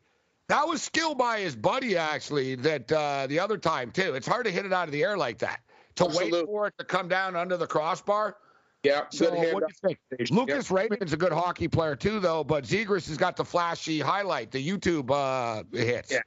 [0.48, 2.54] That was skill by his buddy, actually.
[2.54, 4.14] That uh, the other time too.
[4.14, 5.60] It's hard to hit it out of the air like that.
[5.96, 6.40] To Absolutely.
[6.40, 8.36] wait for it to come down under the crossbar.
[8.82, 9.02] Yeah.
[9.10, 10.30] So what do you think?
[10.30, 12.44] Lucas Raymond's a good hockey player too, though.
[12.44, 16.12] But Zegras has got the flashy highlight, the YouTube uh, hits.
[16.12, 16.20] Yeah.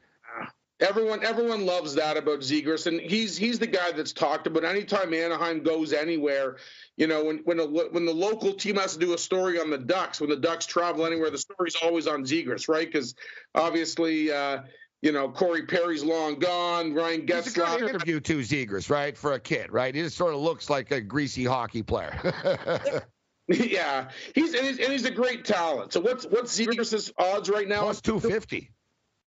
[0.79, 4.65] Everyone, everyone loves that about Zegras, and he's he's the guy that's talked about.
[4.65, 6.57] Anytime Anaheim goes anywhere,
[6.97, 9.69] you know, when when a, when the local team has to do a story on
[9.69, 12.85] the Ducks, when the Ducks travel anywhere, the story's always on Zegras, right?
[12.85, 13.15] Because
[13.55, 14.63] obviously, uh,
[15.03, 16.93] you know, Corey Perry's long gone.
[16.93, 17.39] Ryan Getzlaf.
[17.39, 19.17] It's a good interview too, Zegras, right?
[19.17, 19.93] For a kid, right?
[19.93, 23.03] He just sort of looks like a greasy hockey player.
[23.49, 25.91] yeah, he's and, he's and he's a great talent.
[25.91, 27.81] So what's what's Zegras's odds right now?
[27.81, 28.71] Plus two fifty.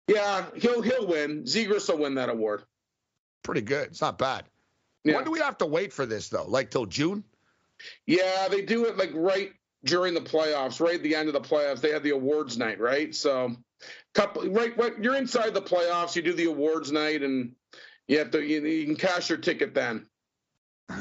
[0.07, 1.43] Yeah, he'll he'll win.
[1.43, 2.63] Zegras will win that award.
[3.43, 3.89] Pretty good.
[3.89, 4.45] It's not bad.
[5.03, 5.15] Yeah.
[5.15, 6.45] When do we have to wait for this though?
[6.47, 7.25] Like till June?
[8.05, 9.51] Yeah, they do it like right
[9.85, 11.81] during the playoffs, right at the end of the playoffs.
[11.81, 13.13] They have the awards night, right?
[13.15, 13.55] So
[14.13, 17.53] couple right, right you're inside the playoffs you do the awards night and
[18.07, 20.07] you have to you, you can cash your ticket then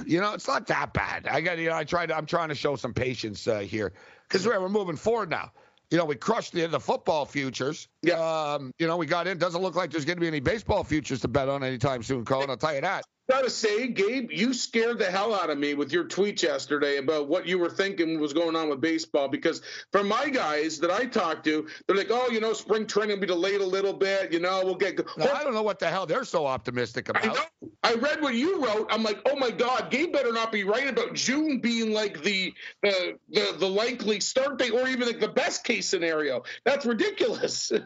[0.04, 2.54] you know it's not that bad i got you know i tried i'm trying to
[2.54, 3.92] show some patience uh, here
[4.28, 5.50] because we're, we're moving forward now
[5.90, 8.14] you know we crushed the, the football futures yeah
[8.54, 10.82] um, you know we got in doesn't look like there's going to be any baseball
[10.82, 12.50] futures to bet on anytime soon Cohen.
[12.50, 15.92] i'll tell you that gotta say, Gabe, you scared the hell out of me with
[15.92, 19.28] your tweet yesterday about what you were thinking was going on with baseball.
[19.28, 23.16] Because from my guys that I talked to, they're like, "Oh, you know, spring training
[23.16, 24.32] will be delayed a little bit.
[24.32, 27.24] You know, we'll get." No, I don't know what the hell they're so optimistic about.
[27.24, 27.70] I, know.
[27.82, 28.88] I read what you wrote.
[28.90, 32.52] I'm like, "Oh my God, Gabe better not be right about June being like the
[32.82, 36.42] the the, the likely start date, or even like the best case scenario.
[36.64, 37.72] That's ridiculous."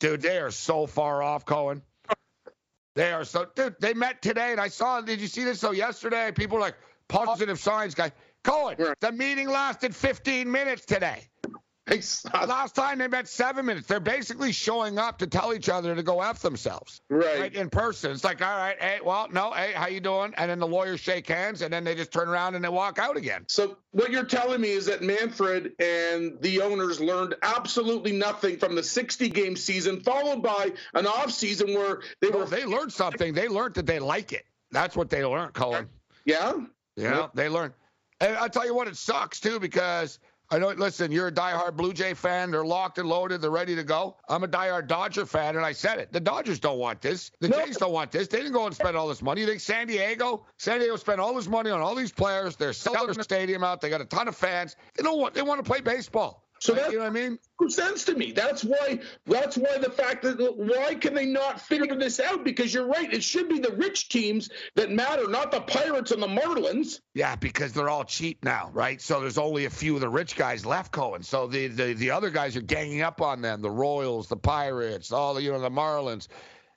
[0.00, 1.82] Dude, they are so far off, Cohen.
[2.94, 5.70] They are so dude, they met today and I saw did you see this so
[5.70, 6.32] yesterday?
[6.32, 6.76] People were like
[7.08, 8.12] positive signs guy.
[8.42, 11.29] Cohen, the meeting lasted 15 minutes today.
[11.90, 13.86] Uh, Last time they met seven minutes.
[13.86, 17.00] They're basically showing up to tell each other to go f themselves.
[17.10, 17.40] Right.
[17.40, 17.54] right.
[17.54, 18.12] In person.
[18.12, 20.32] It's like, all right, hey, well, no, hey, how you doing?
[20.36, 22.98] And then the lawyers shake hands, and then they just turn around and they walk
[22.98, 23.44] out again.
[23.48, 28.74] So what you're telling me is that Manfred and the owners learned absolutely nothing from
[28.74, 32.46] the 60 game season, followed by an off season where they oh, were.
[32.46, 33.34] they learned something.
[33.34, 34.44] They learned that they like it.
[34.70, 35.88] That's what they learned, Colin.
[36.24, 36.52] Yeah.
[36.96, 37.74] Yeah, they learned.
[38.20, 40.18] And I tell you what, it sucks too because
[40.52, 40.68] I know.
[40.68, 42.50] Listen, you're a diehard Blue Jay fan.
[42.50, 43.40] They're locked and loaded.
[43.40, 44.16] They're ready to go.
[44.28, 46.12] I'm a diehard Dodger fan, and I said it.
[46.12, 47.30] The Dodgers don't want this.
[47.38, 47.64] The no.
[47.64, 48.26] Jays don't want this.
[48.26, 49.42] They didn't go and spend all this money.
[49.42, 50.44] You think San Diego?
[50.58, 52.56] San Diego spent all this money on all these players.
[52.56, 53.80] They're selling their stadium out.
[53.80, 54.74] They got a ton of fans.
[54.96, 55.34] They don't want.
[55.34, 56.44] They want to play baseball.
[56.60, 57.38] So that you know what I mean?
[57.58, 58.32] Makes sense to me.
[58.32, 59.00] That's why.
[59.24, 62.44] That's why the fact that why can they not figure this out?
[62.44, 63.10] Because you're right.
[63.10, 67.00] It should be the rich teams that matter, not the Pirates and the Marlins.
[67.14, 69.00] Yeah, because they're all cheap now, right?
[69.00, 71.22] So there's only a few of the rich guys left, Cohen.
[71.22, 73.62] So the the, the other guys are ganging up on them.
[73.62, 76.28] The Royals, the Pirates, all the you know the Marlins.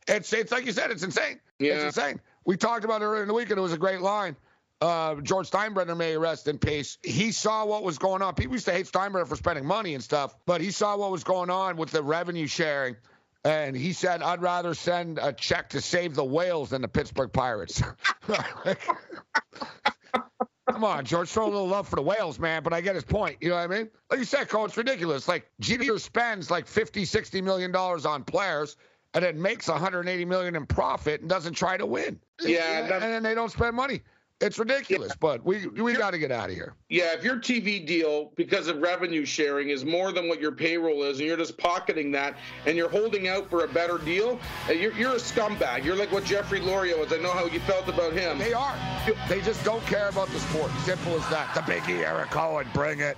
[0.07, 0.91] It's it's like you said.
[0.91, 1.41] It's insane.
[1.59, 1.73] Yeah.
[1.73, 2.21] It's insane.
[2.45, 4.37] We talked about it earlier in the week, and it was a great line
[4.83, 6.97] uh, George Steinbrenner may rest in peace.
[7.03, 8.35] He saw what was going on.
[8.35, 11.23] People used to hate Steinbrenner for spending money and stuff, but he saw what was
[11.23, 12.97] going on with the revenue sharing.
[13.45, 17.31] And he said, I'd rather send a check to save the whales than the Pittsburgh
[17.31, 17.81] Pirates.
[20.69, 21.29] come on, George.
[21.29, 22.61] show a little love for the whales, man.
[22.61, 23.37] But I get his point.
[23.39, 23.89] You know what I mean?
[24.09, 25.29] Like you said, Cole, it's ridiculous.
[25.29, 28.75] Like Jeter spends like 50, 60 million dollars on players
[29.13, 32.19] and then makes 180 million in profit and doesn't try to win.
[32.41, 34.01] Yeah, and then they don't spend money.
[34.43, 35.17] It's ridiculous, yeah.
[35.19, 36.75] but we we got to get out of here.
[36.89, 41.03] Yeah, if your TV deal because of revenue sharing is more than what your payroll
[41.03, 44.73] is, and you're just pocketing that, and you're holding out for a better deal, uh,
[44.73, 45.85] you're, you're a scumbag.
[45.85, 47.13] You're like what Jeffrey Loria was.
[47.13, 48.37] I know how you felt about him.
[48.37, 48.75] They are.
[49.29, 50.71] They just don't care about the sport.
[50.81, 51.53] Simple as that.
[51.55, 53.17] The biggie, Eric Cohen, bring it.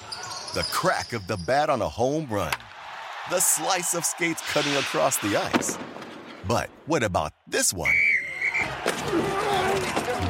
[0.53, 2.51] the crack of the bat on a home run,
[3.29, 5.77] the slice of skates cutting across the ice.
[6.45, 7.95] But what about this one?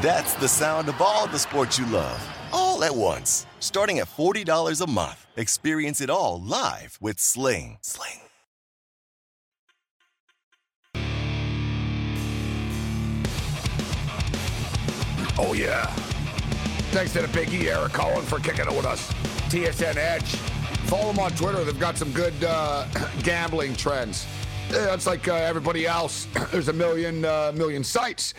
[0.03, 2.21] That's the sound of all the sports you love,
[2.53, 3.47] all at once.
[3.59, 7.79] Starting at $40 a month, experience it all live with Sling.
[7.81, 8.19] Sling.
[15.39, 15.87] Oh, yeah.
[16.91, 19.11] Thanks to the Big Eric Cohen, for kicking it with us.
[19.51, 20.35] TSN Edge.
[20.87, 21.61] Follow them on Twitter.
[21.65, 22.87] They've got some good uh,
[23.23, 24.25] gambling trends.
[24.69, 26.25] It's like uh, everybody else.
[26.51, 28.33] There's a million uh, million sites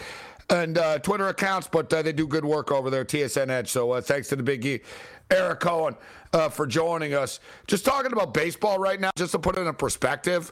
[0.49, 3.05] and uh, Twitter accounts, but uh, they do good work over there.
[3.05, 3.69] TSN Edge.
[3.69, 4.81] So uh, thanks to the Big E,
[5.31, 5.97] Eric Cohen,
[6.51, 7.41] for joining us.
[7.67, 10.51] Just talking about baseball right now, just to put it in perspective.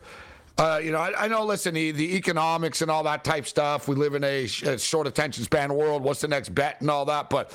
[0.58, 1.42] you know, I, I, know.
[1.46, 3.88] Listen, the, the economics and all that type stuff.
[3.88, 6.02] We live in a, a short attention span world.
[6.02, 7.50] What's the next bet and all that, but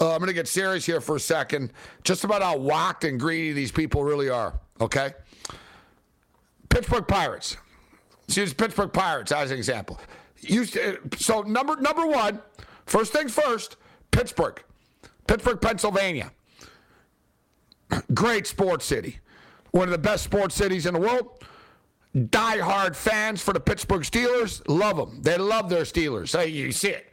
[0.00, 1.72] uh, I'm going to get serious here for a second.
[2.04, 4.58] Just about how whacked and greedy these people really are.
[4.80, 5.12] Okay.
[6.68, 7.56] Pittsburgh Pirates.
[8.22, 10.00] Let's use Pittsburgh Pirates as an example.
[10.40, 12.40] Used to, so number number one,
[12.86, 13.76] first things first,
[14.10, 14.62] Pittsburgh,
[15.26, 16.32] Pittsburgh, Pennsylvania.
[18.14, 19.20] Great sports city,
[19.70, 21.44] one of the best sports cities in the world.
[22.30, 25.22] Die-hard fans for the Pittsburgh Steelers love them.
[25.22, 26.36] They love their Steelers.
[26.36, 27.12] Hey, you see it.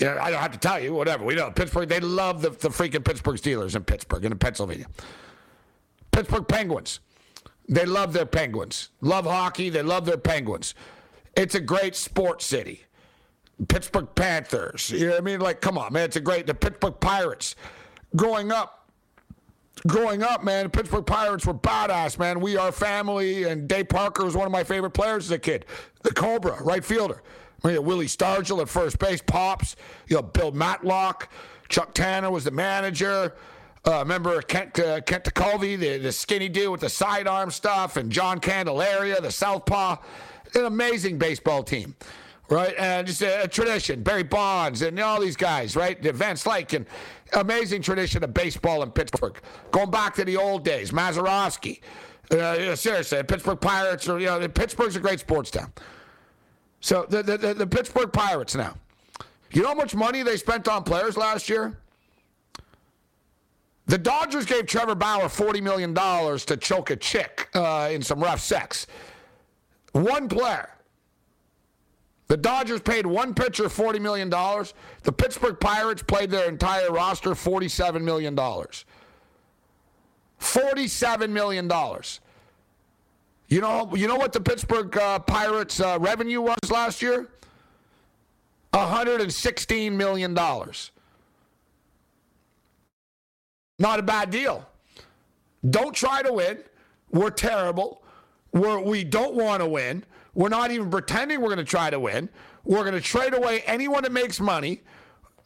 [0.00, 1.24] Yeah, I don't have to tell you, whatever.
[1.24, 4.86] We know Pittsburgh, they love the, the freaking Pittsburgh Steelers in Pittsburgh and in Pennsylvania.
[6.12, 7.00] Pittsburgh Penguins.
[7.68, 8.90] They love their Penguins.
[9.00, 9.70] Love hockey.
[9.70, 10.74] They love their Penguins.
[11.36, 12.84] It's a great sports city.
[13.68, 14.90] Pittsburgh Panthers.
[14.90, 15.40] You know what I mean?
[15.40, 16.04] Like, come on, man.
[16.04, 16.46] It's a great.
[16.46, 17.56] The Pittsburgh Pirates.
[18.16, 18.90] Growing up,
[19.86, 22.40] growing up, man, the Pittsburgh Pirates were badass, man.
[22.40, 25.66] We are family, and Dave Parker was one of my favorite players as a kid.
[26.02, 27.22] The Cobra, right fielder.
[27.64, 31.28] I mean, Willie Stargell at first base, Pops, you know, Bill Madlock,
[31.68, 33.34] Chuck Tanner was the manager.
[33.86, 38.10] Uh, remember Kent uh, Kent Tekulve, the, the skinny dude with the sidearm stuff, and
[38.10, 39.96] John Candelaria, the southpaw.
[40.54, 41.94] An amazing baseball team,
[42.48, 42.74] right?
[42.78, 44.02] And just a, a tradition.
[44.02, 46.00] Barry Bonds and all these guys, right?
[46.02, 46.86] The Van Slyke and
[47.34, 49.38] amazing tradition of baseball in Pittsburgh.
[49.70, 51.80] Going back to the old days, Mazeroski.
[52.30, 55.72] Uh, seriously, Pittsburgh Pirates, or you know, Pittsburgh's a great sports town.
[56.80, 58.74] So the, the, the Pittsburgh Pirates now.
[59.50, 61.78] You know how much money they spent on players last year?
[63.86, 68.40] The Dodgers gave Trevor Bauer $40 million to choke a chick uh, in some rough
[68.40, 68.86] sex.
[69.92, 70.68] One player.
[72.28, 74.28] The Dodgers paid one pitcher $40 million.
[74.28, 78.36] The Pittsburgh Pirates played their entire roster $47 million.
[78.36, 81.68] $47 million.
[83.48, 87.28] You know, you know what the Pittsburgh uh, Pirates uh, revenue was last year?
[88.72, 90.90] 116 million dollars.
[93.78, 94.68] Not a bad deal.
[95.68, 96.58] Don't try to win.
[97.10, 98.02] We're terrible.
[98.52, 100.04] We're, we don't want to win.
[100.34, 102.28] We're not even pretending we're going to try to win.
[102.64, 104.82] We're going to trade away anyone that makes money.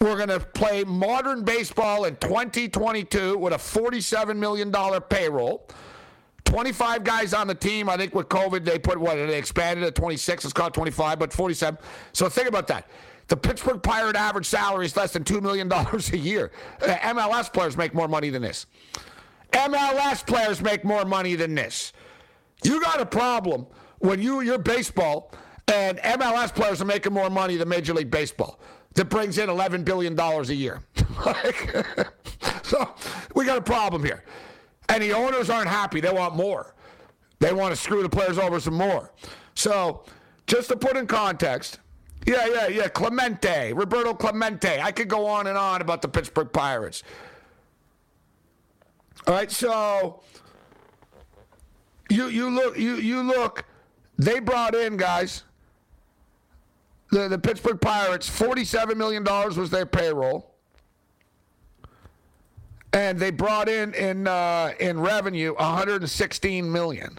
[0.00, 4.72] We're going to play modern baseball in 2022 with a $47 million
[5.08, 5.68] payroll.
[6.52, 7.88] 25 guys on the team.
[7.88, 9.14] I think with COVID, they put what?
[9.14, 10.44] They expanded at 26.
[10.44, 11.80] It's called 25, but 47.
[12.12, 12.90] So think about that.
[13.28, 16.52] The Pittsburgh Pirate average salary is less than $2 million a year.
[16.82, 18.66] Uh, MLS players make more money than this.
[19.52, 21.94] MLS players make more money than this.
[22.62, 23.66] You got a problem
[24.00, 25.32] when you, you're baseball
[25.68, 28.60] and MLS players are making more money than Major League Baseball
[28.92, 30.82] that brings in $11 billion a year.
[32.62, 32.94] so
[33.34, 34.22] we got a problem here.
[34.92, 36.00] And the owners aren't happy.
[36.00, 36.74] They want more.
[37.38, 39.10] They want to screw the players over some more.
[39.54, 40.04] So,
[40.46, 41.80] just to put in context,
[42.26, 44.80] yeah, yeah, yeah, Clemente, Roberto Clemente.
[44.80, 47.02] I could go on and on about the Pittsburgh Pirates.
[49.26, 50.20] All right, so
[52.10, 53.64] you you look you you look.
[54.18, 55.44] They brought in guys.
[57.10, 60.51] The the Pittsburgh Pirates, forty-seven million dollars was their payroll,
[62.92, 67.18] and they brought in in uh, in revenue one hundred and sixteen million.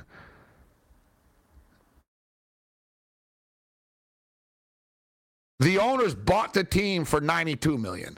[5.60, 8.18] The owners bought the team for ninety-two million.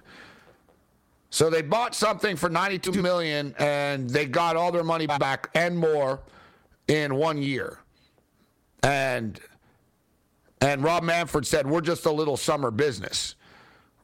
[1.36, 5.78] So they bought something for 92 million and they got all their money back and
[5.78, 6.22] more
[6.88, 7.80] in one year.
[8.84, 9.38] And
[10.62, 13.36] and Rob Manfred said we're just a little summer business.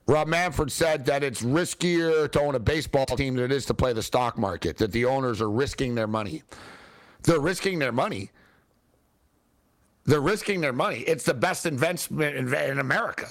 [0.07, 3.73] Rob Manfred said that it's riskier to own a baseball team than it is to
[3.73, 6.43] play the stock market, that the owners are risking their money.
[7.23, 8.31] They're risking their money.
[10.05, 11.01] They're risking their money.
[11.01, 13.27] It's the best investment in America.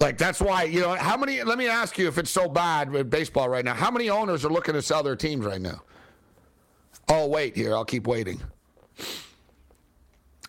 [0.00, 1.42] Like that's why you know how many.
[1.42, 4.44] Let me ask you, if it's so bad with baseball right now, how many owners
[4.44, 5.82] are looking to sell their teams right now?
[7.08, 7.74] Oh, wait here.
[7.74, 8.40] I'll keep waiting.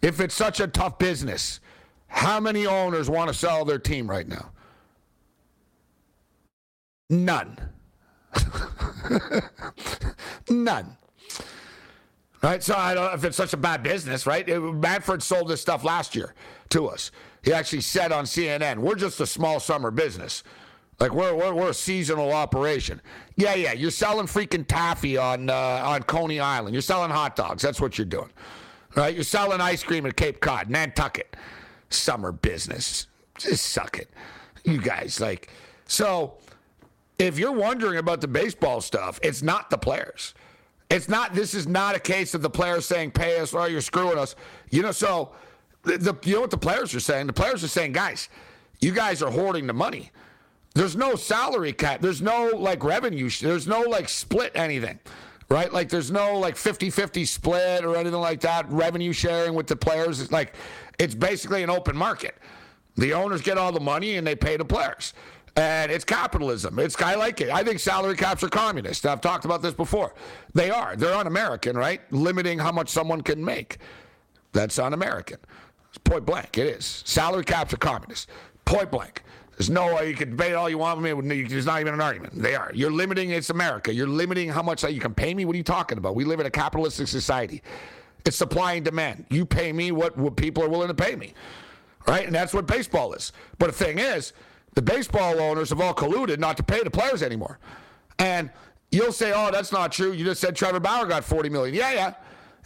[0.01, 1.61] If it's such a tough business,
[2.07, 4.51] how many owners want to sell their team right now?
[7.09, 7.57] None.
[10.49, 10.97] None.
[12.41, 12.63] Right?
[12.63, 14.47] So I don't know if it's such a bad business, right?
[14.47, 16.33] Manfred sold this stuff last year
[16.69, 17.11] to us.
[17.43, 20.43] He actually said on CNN, we're just a small summer business.
[20.99, 23.01] Like we're, we're, we're a seasonal operation.
[23.35, 23.73] Yeah, yeah.
[23.73, 26.75] You're selling freaking taffy on uh, on Coney Island.
[26.75, 27.63] You're selling hot dogs.
[27.63, 28.29] That's what you're doing,
[28.95, 29.15] right?
[29.15, 31.37] You're selling ice cream at Cape Cod, Nantucket.
[31.89, 33.07] Summer business.
[33.37, 34.09] Just suck it,
[34.65, 35.21] you guys.
[35.21, 35.49] Like
[35.85, 36.33] so.
[37.19, 40.33] If you're wondering about the baseball stuff, it's not the players.
[40.89, 41.35] It's not.
[41.35, 44.35] This is not a case of the players saying, "Pay us," or "You're screwing us."
[44.71, 44.91] You know.
[44.91, 45.31] So
[45.83, 47.27] the, you know what the players are saying?
[47.27, 48.29] The players are saying, guys,
[48.79, 50.11] you guys are hoarding the money.
[50.75, 52.01] There's no salary cap.
[52.01, 53.29] There's no like revenue.
[53.29, 54.99] There's no like split anything,
[55.49, 55.71] right?
[55.71, 58.71] Like there's no like 50 50 split or anything like that.
[58.71, 60.21] Revenue sharing with the players.
[60.21, 60.53] It's like,
[60.99, 62.37] it's basically an open market.
[62.97, 65.13] The owners get all the money and they pay the players.
[65.59, 66.79] And it's capitalism.
[66.79, 67.49] It's I like it.
[67.49, 69.05] I think salary caps are communist.
[69.05, 70.13] I've talked about this before.
[70.53, 70.95] They are.
[70.95, 71.99] They're un-American, right?
[72.13, 73.79] Limiting how much someone can make.
[74.53, 75.37] That's un-American.
[75.89, 77.03] It's Point blank, it is.
[77.05, 78.29] Salary caps are communist.
[78.63, 79.23] Point blank.
[79.57, 81.41] There's no way you can debate all you want with me.
[81.41, 82.41] There's not even an argument.
[82.41, 82.71] They are.
[82.73, 83.31] You're limiting.
[83.31, 83.93] It's America.
[83.93, 85.43] You're limiting how much you can pay me.
[85.43, 86.15] What are you talking about?
[86.15, 87.61] We live in a capitalistic society.
[88.23, 89.25] It's supply and demand.
[89.29, 91.33] You pay me what, what people are willing to pay me,
[92.07, 92.25] right?
[92.25, 93.33] And that's what baseball is.
[93.57, 94.31] But the thing is,
[94.75, 97.59] the baseball owners have all colluded not to pay the players anymore.
[98.17, 98.49] And
[98.91, 100.11] you'll say, "Oh, that's not true.
[100.11, 102.13] You just said Trevor Bauer got 40 million." Yeah, yeah.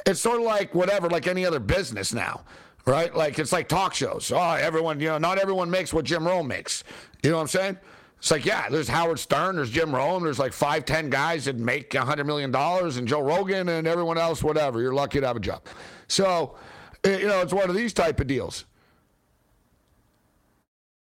[0.05, 2.43] It's sort of like whatever, like any other business now
[2.85, 3.15] right?
[3.15, 4.31] Like it's like talk shows.
[4.33, 6.83] Oh, everyone, you know, not everyone makes what Jim Rome makes.
[7.23, 7.77] You know what I'm saying?
[8.17, 11.57] It's like, yeah, there's Howard Stern, there's Jim Rome, there's like five, ten guys that
[11.57, 14.81] make $100 million, and Joe Rogan and everyone else, whatever.
[14.81, 15.63] You're lucky to have a job.
[16.07, 16.55] So,
[17.03, 18.63] eh, you know, it's one of these type of deals.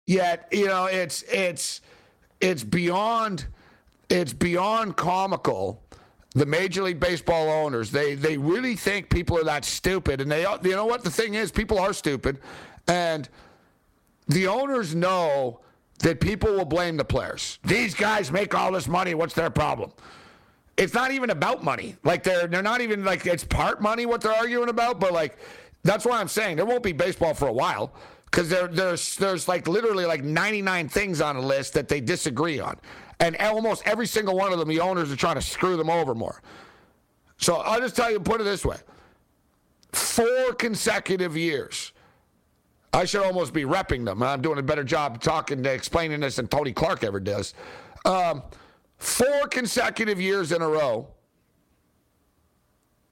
[0.07, 1.81] Yet, you know, it's it's
[2.41, 3.47] it's beyond
[4.09, 5.83] it's beyond comical
[6.37, 10.43] the Major League Baseball owners, they they really think people are that stupid, and they
[10.43, 12.39] you know what the thing is, people are stupid,
[12.87, 13.27] and
[14.29, 15.61] the owners know
[16.01, 17.59] that people will blame the players.
[17.65, 19.15] These guys make all this money.
[19.15, 19.93] What's their problem?
[20.77, 21.97] It's not even about money.
[22.05, 25.39] Like they're they're not even like it's part money what they're arguing about, but like
[25.85, 27.95] that's why I'm saying there won't be baseball for a while
[28.37, 32.61] because there, there's there's like literally like 99 things on a list that they disagree
[32.61, 32.79] on.
[33.19, 36.15] And almost every single one of them, the owners are trying to screw them over
[36.15, 36.43] more.
[37.39, 38.77] So I'll just tell you, put it this way
[39.91, 41.93] four consecutive years.
[42.93, 44.23] I should almost be repping them.
[44.23, 47.55] I'm doing a better job talking, to explaining this than Tony Clark ever does.
[48.05, 48.43] Um,
[48.99, 51.09] four consecutive years in a row,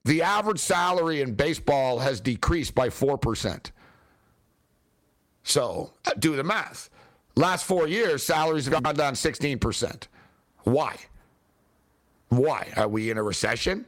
[0.04, 3.70] the average salary in baseball has decreased by 4%.
[5.44, 6.90] So do the math.
[7.36, 10.08] Last four years, salaries have gone down 16%.
[10.64, 10.96] Why?
[12.28, 12.72] Why?
[12.76, 13.86] Are we in a recession?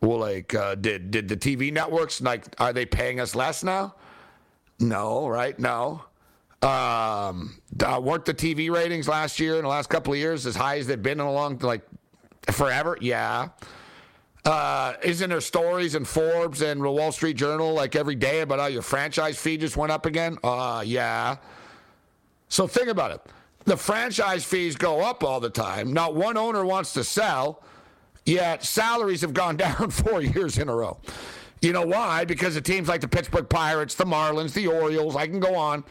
[0.00, 3.94] Well, like, uh, did did the TV networks like are they paying us less now?
[4.78, 5.58] No, right?
[5.58, 6.04] No.
[6.62, 10.54] Um, uh, weren't the TV ratings last year in the last couple of years as
[10.54, 11.82] high as they've been in a long like
[12.50, 12.98] forever?
[13.00, 13.48] Yeah.
[14.46, 18.60] Uh, isn't there stories in Forbes and the Wall Street Journal like every day about
[18.60, 20.38] how your franchise fee just went up again?
[20.44, 21.38] Uh, yeah.
[22.48, 23.20] So think about it.
[23.64, 25.92] The franchise fees go up all the time.
[25.92, 27.64] Not one owner wants to sell,
[28.24, 30.96] yet salaries have gone down four years in a row.
[31.60, 32.24] You know why?
[32.24, 35.82] Because the teams like the Pittsburgh Pirates, the Marlins, the Orioles, I can go on,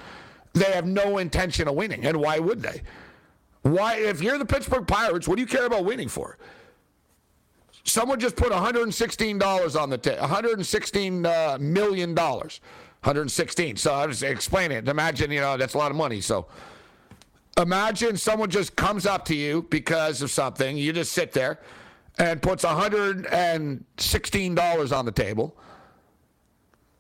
[0.54, 2.06] they have no intention of winning.
[2.06, 2.84] And why would they?
[3.64, 6.38] Why, if you're the Pittsburgh Pirates, what do you care about winning for?
[7.86, 12.14] Someone just put $116 on the table, $116 uh, million.
[12.16, 13.78] 116.
[13.78, 14.88] So I was explaining it.
[14.88, 16.22] Imagine, you know, that's a lot of money.
[16.22, 16.48] So
[17.56, 20.76] imagine someone just comes up to you because of something.
[20.76, 21.60] You just sit there
[22.18, 25.56] and puts $116 on the table.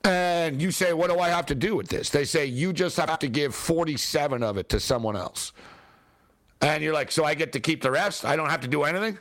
[0.03, 2.11] And you say, What do I have to do with this?
[2.11, 5.53] They say, You just have to give 47 of it to someone else.
[6.61, 8.25] And you're like, So I get to keep the rest?
[8.25, 9.17] I don't have to do anything?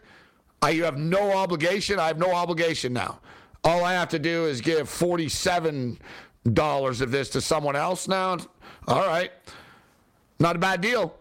[0.62, 1.98] I, you have no obligation.
[1.98, 3.20] I have no obligation now.
[3.64, 5.98] All I have to do is give 47
[6.52, 8.36] dollars of this to someone else now.
[8.86, 9.32] All right.
[10.38, 11.14] Not a bad deal.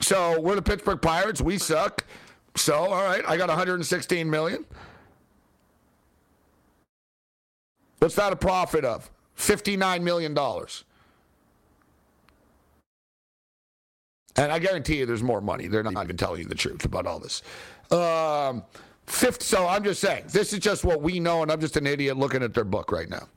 [0.00, 1.40] So we're the Pittsburgh Pirates.
[1.40, 2.04] We suck.
[2.56, 4.64] So, all right, I got 116 million.
[7.98, 9.10] What's that a profit of?
[9.38, 10.36] $59 million.
[14.36, 15.68] And I guarantee you there's more money.
[15.68, 17.42] They're not even telling you the truth about all this.
[17.92, 18.64] Um,
[19.06, 21.86] fifth, so I'm just saying, this is just what we know, and I'm just an
[21.86, 23.28] idiot looking at their book right now.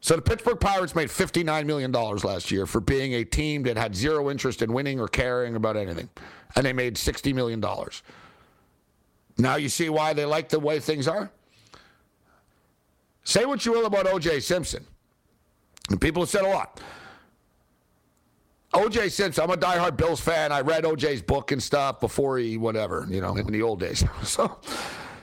[0.00, 3.94] So the Pittsburgh Pirates made $59 million last year for being a team that had
[3.96, 6.08] zero interest in winning or caring about anything.
[6.54, 7.64] And they made $60 million.
[9.38, 11.30] Now you see why they like the way things are?
[13.24, 14.40] Say what you will about O.J.
[14.40, 14.86] Simpson.
[15.90, 16.80] And people have said a lot.
[18.74, 19.08] O.J.
[19.08, 20.52] Simpson, I'm a diehard Bills fan.
[20.52, 24.04] I read O.J.'s book and stuff before he, whatever, you know, in the old days.
[24.22, 24.58] so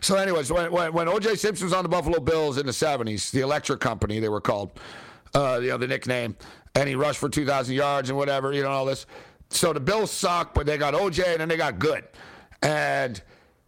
[0.04, 1.36] so, anyways, when, when, when O.J.
[1.36, 4.78] Simpson was on the Buffalo Bills in the 70s, the Electric Company, they were called,
[5.34, 6.36] uh, you know, the nickname,
[6.76, 9.06] and he rushed for 2,000 yards and whatever, you know, all this.
[9.50, 11.24] So the Bills suck, but they got O.J.
[11.32, 12.04] and then they got good.
[12.62, 13.22] And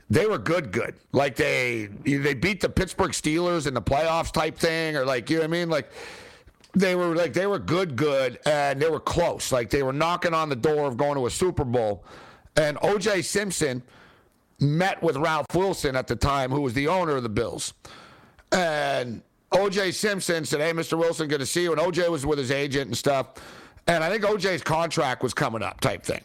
[0.09, 0.95] they were good, good.
[1.13, 5.37] Like they they beat the Pittsburgh Steelers in the playoffs type thing, or like, you
[5.37, 5.69] know what I mean?
[5.69, 5.89] Like,
[6.75, 9.51] they were like they were good, good, and they were close.
[9.51, 12.03] Like they were knocking on the door of going to a Super Bowl.
[12.55, 13.21] And O.J.
[13.23, 13.81] Simpson–
[14.59, 17.73] met with Ralph Wilson at the time, who was the owner of the Bills.
[18.51, 19.21] And
[19.51, 20.97] OJ Simpson said, Hey, Mr.
[20.97, 21.71] Wilson, good to see you.
[21.71, 23.33] And OJ was with his agent and stuff.
[23.87, 26.23] And I think OJ's contract was coming up, type thing.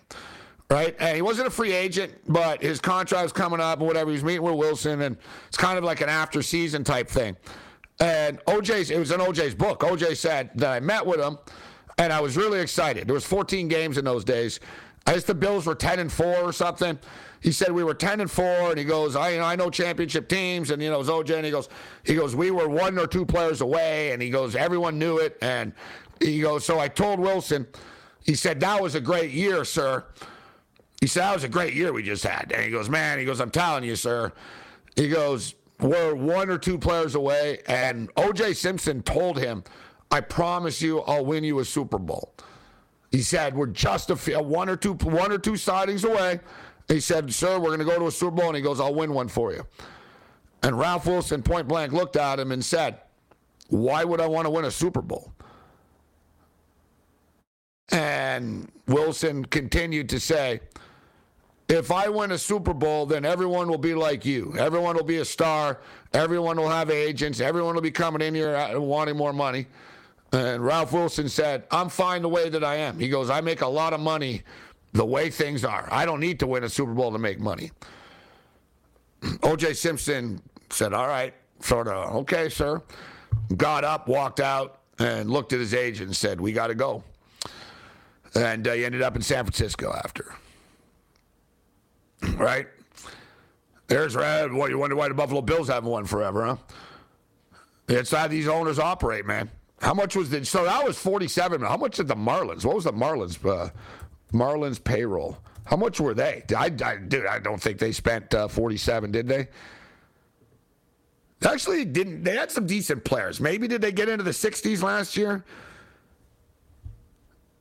[0.70, 0.94] Right?
[1.00, 4.10] And he wasn't a free agent, but his contract was coming up and whatever.
[4.10, 5.16] He was meeting with Wilson, and
[5.48, 7.36] it's kind of like an after season type thing.
[8.00, 9.80] And OJ's, it was in OJ's book.
[9.80, 11.38] OJ said that I met with him,
[11.98, 13.06] and I was really excited.
[13.06, 14.58] There was 14 games in those days.
[15.06, 16.98] I guess the Bills were 10 and 4 or something
[17.40, 20.70] he said we were 10 and 4 and he goes I I know championship teams
[20.70, 21.68] and you know it was OJ and he goes
[22.04, 25.36] he goes we were one or two players away and he goes everyone knew it
[25.42, 25.72] and
[26.20, 27.66] he goes so I told Wilson
[28.24, 30.04] he said that was a great year sir
[31.00, 33.24] he said that was a great year we just had and he goes man he
[33.24, 34.32] goes I'm telling you sir
[34.96, 39.64] he goes we're one or two players away and OJ Simpson told him
[40.10, 42.34] I promise you I'll win you a Super Bowl
[43.10, 46.40] he said we're just a one or two one or two sightings away
[46.90, 48.48] he said, Sir, we're going to go to a Super Bowl.
[48.48, 49.64] And he goes, I'll win one for you.
[50.62, 53.00] And Ralph Wilson point blank looked at him and said,
[53.68, 55.32] Why would I want to win a Super Bowl?
[57.92, 60.60] And Wilson continued to say,
[61.70, 64.54] if I win a Super Bowl, then everyone will be like you.
[64.58, 65.78] Everyone will be a star.
[66.12, 67.38] Everyone will have agents.
[67.38, 69.66] Everyone will be coming in here wanting more money.
[70.32, 72.98] And Ralph Wilson said, I'm fine the way that I am.
[72.98, 74.42] He goes, I make a lot of money
[74.92, 75.88] the way things are.
[75.92, 77.70] I don't need to win a Super Bowl to make money.
[79.22, 82.82] OJ Simpson said, All right, sort of, okay, sir.
[83.56, 87.04] Got up, walked out, and looked at his agent and said, We got to go.
[88.34, 90.34] And uh, he ended up in San Francisco after.
[92.36, 92.66] Right?
[93.86, 94.52] There's Red.
[94.52, 96.56] What, you wonder why the Buffalo Bills haven't won forever, huh?
[97.88, 99.50] It's how these owners operate, man.
[99.80, 101.62] How much was the so that was 47?
[101.62, 102.64] How much did the Marlins?
[102.64, 103.70] What was the Marlins uh,
[104.32, 105.38] Marlins payroll.
[105.64, 106.42] How much were they?
[106.56, 109.48] I, I dude, I don't think they spent uh, 47, did they?
[111.44, 113.40] Actually, didn't they had some decent players?
[113.40, 115.44] Maybe did they get into the 60s last year?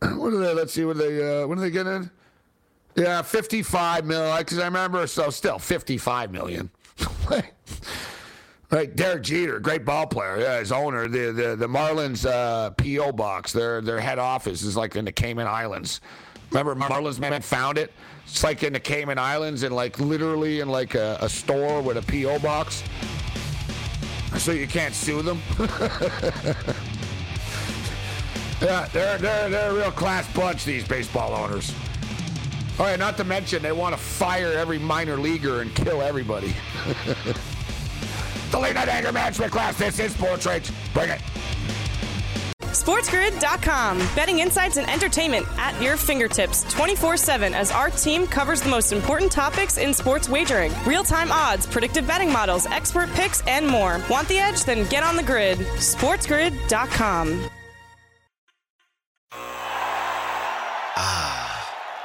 [0.01, 0.53] What are they?
[0.53, 0.86] Let's see.
[0.86, 1.43] What they?
[1.43, 2.10] Uh, when did they get in?
[3.00, 4.38] Yeah, 55 million.
[4.39, 5.08] Because I remember.
[5.08, 6.70] So still 55 million.
[8.72, 10.39] right, Derek Jeter, great ball player.
[10.39, 13.54] Yeah, his owner, the the, the Marlins uh, PO box.
[13.54, 16.02] Their their head office is like in the Cayman Islands.
[16.52, 17.93] Remember, Marlins man found it.
[18.26, 21.97] It's like in the Cayman Islands, and like literally in like a, a store with
[21.97, 22.84] a PO box,
[24.38, 25.41] so you can't sue them.
[28.62, 30.66] yeah, they're they're they're a real class bunch.
[30.66, 31.74] These baseball owners.
[32.80, 36.55] All right, not to mention they want to fire every minor leaguer and kill everybody.
[38.51, 39.77] the late night anger management class.
[39.77, 40.71] This is Sports Rage.
[40.93, 41.21] Bring it.
[42.61, 43.97] SportsGrid.com.
[44.15, 48.93] Betting insights and entertainment at your fingertips 24 7 as our team covers the most
[48.93, 53.99] important topics in sports wagering real time odds, predictive betting models, expert picks, and more.
[54.09, 54.63] Want the edge?
[54.63, 55.57] Then get on the grid.
[55.59, 57.49] SportsGrid.com.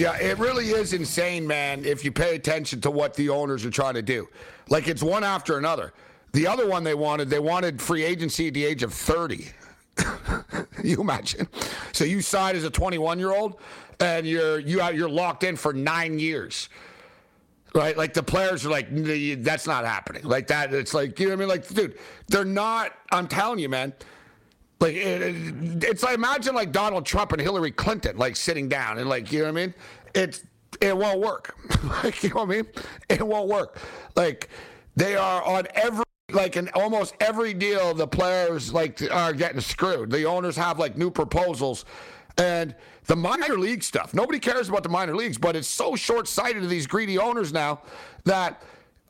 [0.00, 3.70] Yeah, it really is insane, man, if you pay attention to what the owners are
[3.70, 4.28] trying to do.
[4.70, 5.92] Like it's one after another.
[6.32, 9.48] The other one they wanted, they wanted free agency at the age of 30.
[10.82, 11.46] you imagine?
[11.92, 13.60] So you sign as a 21 year old
[13.98, 16.70] and you're you you're locked in for nine years.
[17.74, 17.94] Right?
[17.94, 18.86] Like the players are like,
[19.42, 20.24] that's not happening.
[20.24, 21.48] Like that, it's like, you know what I mean?
[21.48, 23.92] Like, dude, they're not, I'm telling you, man.
[24.80, 29.08] Like it, it's like imagine like Donald Trump and Hillary Clinton like sitting down and
[29.08, 29.74] like you know what I mean.
[30.14, 30.42] It's
[30.80, 31.54] it won't work.
[32.04, 32.66] like you know what I mean.
[33.08, 33.78] It won't work.
[34.16, 34.48] Like
[34.96, 40.10] they are on every like in almost every deal the players like are getting screwed.
[40.10, 41.84] The owners have like new proposals
[42.38, 42.74] and
[43.04, 44.14] the minor league stuff.
[44.14, 47.82] Nobody cares about the minor leagues, but it's so short-sighted to these greedy owners now
[48.24, 48.62] that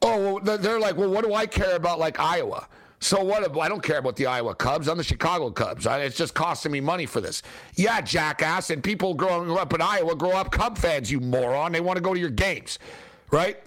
[0.02, 2.66] oh they're like, well, what do I care about like Iowa?
[3.02, 3.58] So what?
[3.58, 4.86] I don't care about the Iowa Cubs.
[4.86, 5.86] I'm the Chicago Cubs.
[5.86, 7.42] It's just costing me money for this.
[7.74, 8.68] Yeah, jackass.
[8.68, 11.10] And people growing up in Iowa grow up Cub fans.
[11.10, 11.72] You moron.
[11.72, 12.78] They want to go to your games,
[13.30, 13.58] right?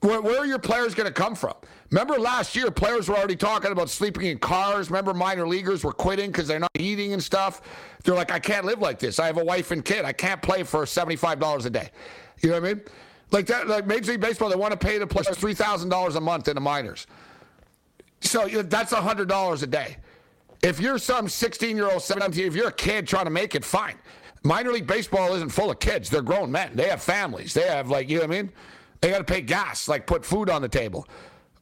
[0.00, 1.54] Where, where are your players going to come from?
[1.90, 4.88] Remember last year, players were already talking about sleeping in cars.
[4.88, 7.62] Remember, minor leaguers were quitting because they're not eating and stuff.
[8.04, 9.18] They're like, I can't live like this.
[9.18, 10.04] I have a wife and kid.
[10.04, 11.90] I can't play for seventy-five dollars a day.
[12.40, 12.82] You know what I mean?
[13.32, 13.66] Like that.
[13.66, 16.46] Like Major League Baseball, they want to pay the players three thousand dollars a month
[16.46, 17.08] in the minors.
[18.26, 19.96] So that's hundred dollars a day.
[20.62, 23.64] If you're some 16 year old, 17, if you're a kid trying to make it,
[23.64, 23.94] fine.
[24.42, 26.10] Minor league baseball isn't full of kids.
[26.10, 26.72] They're grown men.
[26.74, 27.54] They have families.
[27.54, 28.52] They have like you know what I mean.
[29.00, 31.06] They got to pay gas, like put food on the table.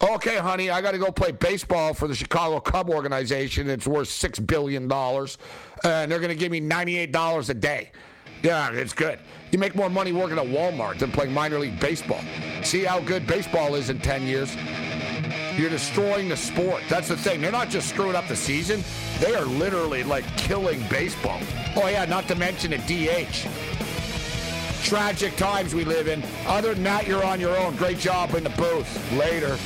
[0.02, 3.70] Okay, honey, I got to go play baseball for the Chicago Cub organization.
[3.70, 5.38] It's worth six billion dollars,
[5.84, 7.90] and they're going to give me ninety-eight dollars a day.
[8.42, 9.18] Yeah, it's good.
[9.50, 12.20] You make more money working at Walmart than playing minor league baseball.
[12.62, 14.54] See how good baseball is in ten years.
[15.56, 16.82] You're destroying the sport.
[16.88, 17.40] That's the thing.
[17.40, 18.82] They're not just screwing up the season,
[19.20, 21.40] they are literally like killing baseball.
[21.76, 23.46] Oh, yeah, not to mention a DH.
[24.82, 26.22] Tragic times we live in.
[26.46, 27.76] Other than that, you're on your own.
[27.76, 29.12] Great job in the booth.
[29.12, 29.56] Later.